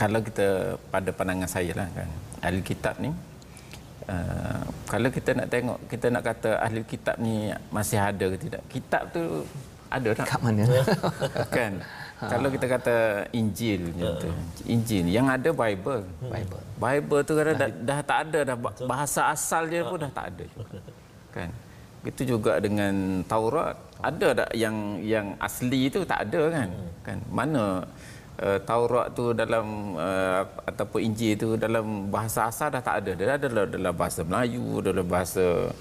[0.00, 2.08] kalau kita pada pandangan saya lah kan
[2.40, 3.12] ahli kitab ni
[4.08, 8.62] uh, kalau kita nak tengok kita nak kata ahli kitab ni masih ada ke tidak?
[8.72, 9.22] Kitab tu
[9.90, 10.26] ada tak?
[10.30, 10.62] Kat mana?
[11.50, 11.72] Kan?
[12.20, 12.96] Kalau kita kata
[13.32, 14.30] Injil macam tu.
[14.68, 15.08] Injil.
[15.08, 16.04] Yang ada Bible.
[16.20, 16.62] Bible.
[16.76, 18.56] Bible tu kadang dah, dah tak ada dah.
[18.84, 20.78] Bahasa asal dia pun dah tak ada juga.
[21.36, 21.48] kan?
[22.04, 23.76] Itu juga dengan Taurat.
[24.04, 26.04] Ada tak yang yang asli tu?
[26.04, 26.68] Tak ada kan?
[27.08, 27.18] Kan?
[27.32, 27.88] Mana
[28.36, 33.16] uh, Taurat tu dalam uh, ataupun Injil tu dalam bahasa asal dah tak ada.
[33.16, 35.72] Dia ada dalam bahasa Melayu dalam bahasa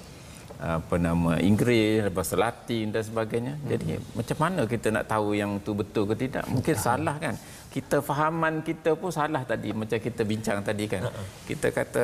[0.60, 3.56] apa nama Inggeris, bahasa Latin dan sebagainya.
[3.64, 6.44] Jadi macam mana kita nak tahu yang tu betul ke tidak?
[6.52, 7.36] Mungkin salah kan.
[7.72, 11.08] Kita fahaman kita pun salah tadi macam kita bincang tadi kan.
[11.48, 12.04] Kita kata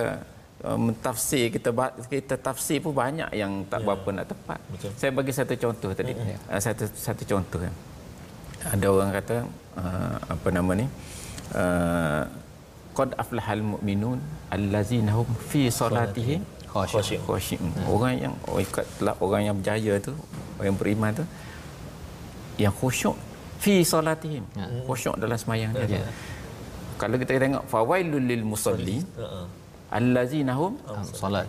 [0.63, 3.85] uh, mentafsir kita ba- kita tafsir pun banyak yang tak Ya.
[3.91, 4.59] berapa nak tepat.
[4.71, 4.91] Betul.
[4.95, 6.13] Saya bagi satu contoh tadi.
[6.15, 7.73] Uh, satu satu contoh kan.
[8.71, 9.35] Ada orang kata
[9.83, 10.87] uh, apa nama ni?
[11.51, 12.23] Uh,
[12.95, 14.19] qad aflahal mu'minun
[14.55, 16.39] allazina hum fi salatihim
[16.75, 17.21] khasyuk Khasyuk.
[17.23, 17.59] khasyik.
[17.87, 20.13] Orang yang orang ikat telah orang yang berjaya tu,
[20.59, 21.25] orang yang beriman tu
[22.59, 23.15] yang khusyuk
[23.63, 24.43] fi solatihim.
[24.53, 24.67] Ya.
[24.83, 26.03] Khusyuk dalam semayang dia.
[26.95, 29.47] Kalau kita tengok fawailul lil musalli Uh-uh.
[29.91, 30.75] allazina hum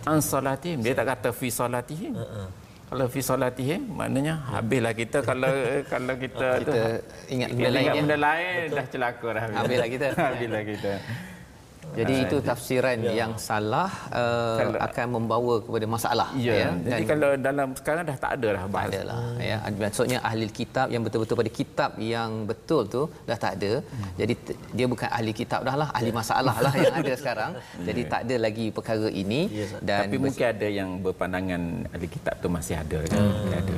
[0.07, 0.79] an solatihim.
[0.79, 2.15] Dia tak kata fi solatihim.
[2.15, 2.47] Uh-uh.
[2.87, 5.51] Kalau fi solatihim maknanya habislah kita kalau
[5.91, 6.83] kalau kita, tu kita
[7.27, 8.01] ingat benda lain ingat ya.
[8.03, 9.43] benda lain dah celaka dah.
[9.59, 10.07] Habislah kita.
[10.31, 10.91] habislah kita.
[11.95, 13.23] Jadi itu tafsiran Ya.
[13.23, 16.73] yang salah uh, Kalau- akan membawa kepada masalah Ya.
[16.77, 18.91] Jadi Dan kalau dalam sekarang dah tak ada dah tak bahasa.
[18.91, 23.57] ada lah ya maksudnya ahli kitab yang betul-betul pada kitab yang betul tu dah tak
[23.57, 24.09] ada Hmm.
[24.15, 24.33] jadi
[24.73, 28.35] dia bukan ahli kitab dah lah ahli masalah lah yang ada sekarang jadi tak ada
[28.37, 31.61] lagi perkara ini Ya, dan Tapi mungkin ada yang berpandangan
[31.93, 33.21] ahli kitab tu masih ada kan.
[33.53, 33.73] Ada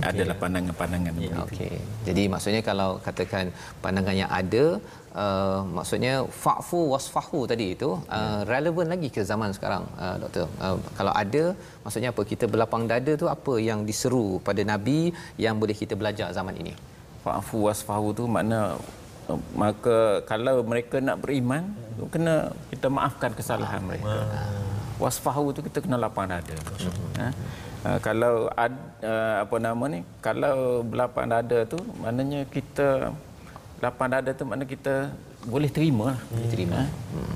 [0.00, 1.36] adalah pandangan-pandangan begitu.
[1.44, 1.76] Okey.
[2.08, 4.80] Jadi maksudnya kalau katakan pandangan yang ada
[5.14, 10.76] uh, maksudnya fa'fu wasfahu tadi itu uh, relevan lagi ke zaman sekarang uh, doktor uh,
[10.98, 11.44] kalau ada
[11.82, 16.30] maksudnya apa kita berlapang dada tu apa yang diseru pada nabi yang boleh kita belajar
[16.38, 16.74] zaman ini
[17.20, 18.80] Fa'fu wasfahu tu makna
[19.28, 21.68] uh, maka kalau mereka nak beriman
[22.00, 24.24] tu kena kita maafkan kesalahan mereka.
[24.96, 26.56] Wasfahu tu kita kena lapang dada.
[27.20, 27.28] Ha?
[27.80, 33.12] Uh, kalau ad, uh, apa nama ni kalau berlapang dada tu maknanya kita
[33.80, 35.08] lapang dada tu makna kita
[35.48, 36.18] boleh terima lah.
[36.28, 36.84] boleh terima Ha?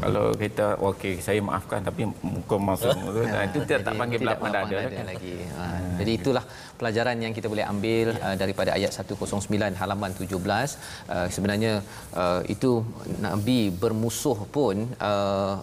[0.04, 2.92] Kalau kita okey saya maafkan tapi muka masuk
[3.32, 5.06] ha, itu tak, tak panggil tidak berlapang dada, kan?
[5.08, 5.34] lagi.
[5.56, 5.64] Ha,
[6.00, 6.44] jadi itulah
[6.78, 9.48] pelajaran yang kita boleh ambil uh, daripada ayat 109
[9.80, 10.28] halaman 17.
[10.28, 11.72] Uh, sebenarnya
[12.12, 12.84] uh, itu
[13.18, 15.58] Nabi bermusuh pun uh,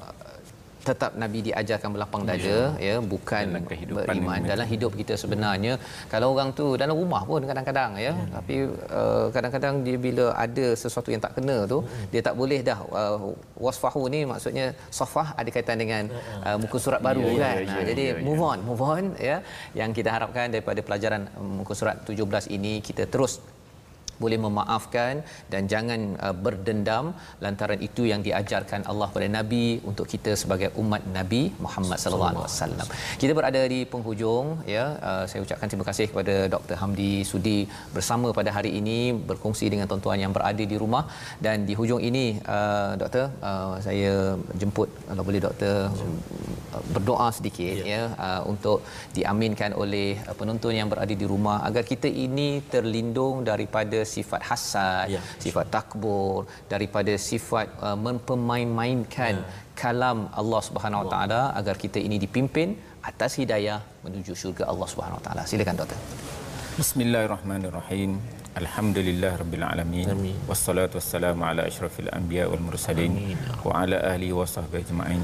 [0.88, 5.74] tetap Nabi diajarkan berlapang dada ya bukan Dalam kehidupan beriman dalam hidup kita sebenarnya.
[6.14, 8.56] Kalau orang tu dalam rumah pun kadang-kadang ya tapi
[9.00, 11.80] uh, kadang-kadang dia bila ada sesuatu yang tak kena tu
[12.14, 13.18] dia tak boleh dah uh,
[13.66, 14.66] wasfahu ni maksudnya
[15.00, 16.04] safah ada kaitan dengan
[16.48, 17.56] uh, muka surat baru Ya, ya, kan.
[17.62, 18.24] ya, Ha, ya, jadi ya, ya.
[18.28, 19.38] move on move on ya
[19.80, 21.22] yang kita harapkan daripada pelajaran
[21.60, 23.34] muka surat 17 ini kita terus
[24.24, 27.06] boleh memaafkan dan jangan uh, berdendam
[27.44, 32.46] lantaran itu yang diajarkan Allah pada Nabi untuk kita sebagai umat Nabi Muhammad sallallahu alaihi
[32.48, 32.88] wasallam.
[33.22, 34.86] Kita berada di penghujung ya.
[35.10, 37.60] Uh, saya ucapkan terima kasih kepada Dr Hamdi Sudi
[37.96, 39.00] bersama pada hari ini
[39.30, 41.04] berkongsi dengan tuan-tuan yang berada di rumah.
[41.46, 44.12] Dan di hujung ini uh, doktor uh, saya
[44.62, 45.76] jemput kalau boleh doktor
[46.76, 48.80] uh, berdoa sedikit ya, ya uh, untuk
[49.18, 55.06] diaminkan oleh uh, penonton yang berada di rumah agar kita ini terlindung daripada sifat hasad,
[55.16, 55.22] Ya.
[55.46, 56.38] sifat takbur,
[56.74, 59.34] daripada sifat uh, mempermain-mainkan
[59.82, 62.70] kalam Allah Subhanahu Wa Taala agar kita ini dipimpin
[63.10, 65.44] atas hidayah menuju syurga Allah Subhanahu Wa Taala.
[65.52, 66.00] Silakan doktor.
[66.82, 68.41] Bismillahirrahmanirrahim.
[68.52, 70.08] Alhamdulillah rabbil alamin.
[70.12, 70.36] Amin.
[70.44, 73.32] Wassalatu wassalamu ala asyrafil anbiya wal mursalin
[73.64, 75.24] wa ala alihi wa sahbihi ajma'in.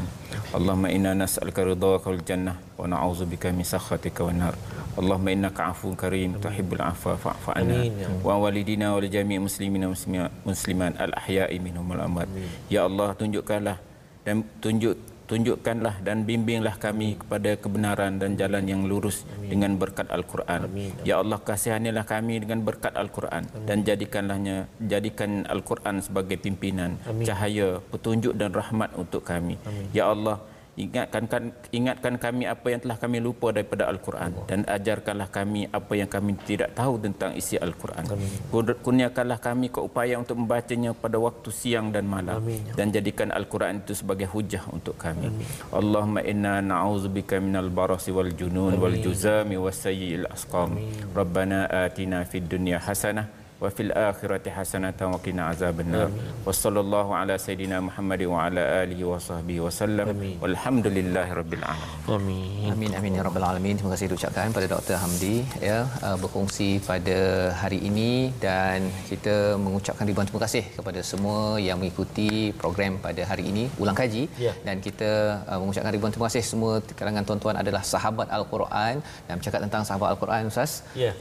[0.56, 4.56] Allahumma inna nas'aluka ridhaka wal jannah wa na'udzubika min sakhatika wan nar.
[4.96, 7.84] Allahumma innaka afuwun karim tuhibbul afwa fa'fu anna.
[7.84, 12.08] Amin, ya Wa walidina wa li jami' muslimin wa muslima- muslimat al ahya'i minhum wal
[12.08, 12.32] amwat.
[12.72, 13.76] Ya Allah tunjukkanlah
[14.24, 14.96] dan tunjuk
[15.28, 20.72] tunjukkanlah dan bimbinglah kami kepada kebenaran dan jalan yang lurus dengan berkat Al-Quran.
[21.04, 26.96] Ya Allah kasihanilah kami dengan berkat Al-Quran dan jadikanlahnya jadikan Al-Quran sebagai pimpinan,
[27.28, 29.60] cahaya, petunjuk dan rahmat untuk kami.
[29.92, 30.40] Ya Allah
[30.78, 34.32] ingatkan kan- ingatkan kami apa yang telah kami lupa daripada Al-Quran.
[34.46, 38.06] Dan ajarkanlah kami apa yang kami tidak tahu tentang isi Al-Quran.
[38.54, 42.38] Kur- Kurniakanlah kami keupaya untuk membacanya pada waktu siang dan malam.
[42.40, 45.34] Amin, ya dan jadikan Al-Quran itu sebagai hujah untuk kami.
[45.74, 50.78] Allahumma inna na'udzubika minal barasi wal junun wal juzami was sayyi'il asqam.
[51.18, 53.26] Rabbana atina fid dunya hasanah
[53.64, 56.08] wa fil akhirati hasanatan wa qina azabannar.
[56.48, 60.08] Wa sallallahu ala sayidina Muhammad wa ala alihi wa sahbihi wa sallam.
[60.44, 62.12] Walhamdulillahi rabbil alamin.
[62.18, 62.70] Amin.
[62.74, 63.76] Amin amin ya rabbal alamin.
[63.80, 65.36] Terima kasih diucapkan pada Dr Hamdi
[65.70, 67.18] ya uh, berkongsi pada
[67.62, 68.12] hari ini
[68.46, 69.36] dan kita
[69.66, 72.30] mengucapkan ribuan terima kasih kepada semua yang mengikuti
[72.62, 74.54] program pada hari ini ulang kaji Ya.
[74.68, 75.10] dan kita
[75.50, 78.96] uh, mengucapkan ribuan terima kasih semua kalangan tuan-tuan adalah sahabat al-Quran
[79.28, 80.72] dan bercakap tentang sahabat al-Quran Ustaz.
[81.04, 81.12] Ya.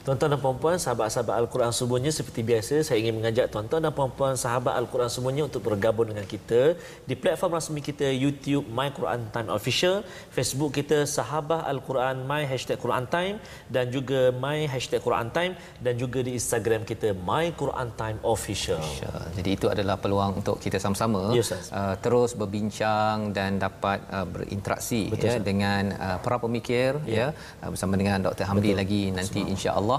[0.00, 4.72] Tuan-tuan dan puan-puan, sahabat-sahabat Al-Quran semuanya seperti biasa, saya ingin mengajak tuan-tuan dan puan-puan sahabat
[4.80, 6.72] Al-Quran semuanya untuk bergabung dengan kita
[7.04, 10.00] di platform rasmi kita YouTube My Quran Time Official,
[10.32, 13.36] Facebook kita Sahabah Al-Quran My Hashtag Quran Time
[13.68, 15.52] dan juga My Hashtag Quran Time
[15.84, 18.80] dan juga di Instagram kita My Quran Time Official.
[19.36, 21.68] Jadi itu adalah peluang untuk kita sama-sama Ustaz.
[21.76, 28.00] uh, terus berbincang dan dapat uh, berinteraksi ya dengan uh, para pemikir ya, uh, bersama
[28.00, 29.89] dengan Dr Hamdi lagi nanti insya-Allah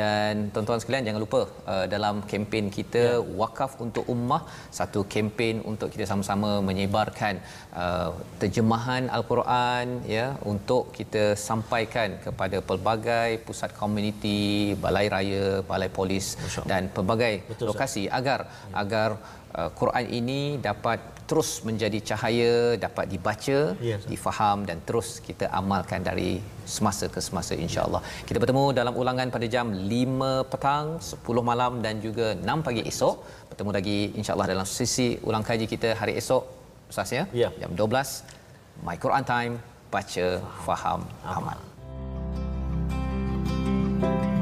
[0.00, 1.40] dan tuan-tuan sekalian jangan lupa
[1.72, 3.22] uh, dalam kempen kita Ya.
[3.40, 4.42] wakaf untuk ummah
[4.78, 7.34] satu kempen untuk kita sama-sama menyebarkan
[7.82, 8.10] uh,
[8.42, 9.86] terjemahan al-Quran
[10.16, 14.40] ya untuk kita sampaikan kepada pelbagai pusat komuniti,
[14.84, 16.26] balai raya, balai polis
[16.70, 18.40] dan pelbagai Betul, lokasi agar
[18.82, 19.10] agar
[19.56, 22.54] Uh, Quran ini dapat terus menjadi cahaya,
[22.84, 26.30] dapat dibaca, ya, difaham dan terus kita amalkan dari
[26.74, 28.02] semasa ke semasa insya-Allah.
[28.28, 33.16] Kita bertemu dalam ulangan pada jam 5 petang, 10 malam dan juga 6 pagi esok.
[33.50, 36.44] Bertemu lagi insya-Allah dalam sesi ulang kaji kita hari esok.
[36.92, 37.24] Ustaz ya.
[37.42, 37.50] ya.
[37.62, 39.54] Jam 12 My Quran Time,
[39.90, 40.26] baca,
[40.68, 41.44] faham, faham.
[41.48, 41.58] amal.
[43.98, 44.35] Thank you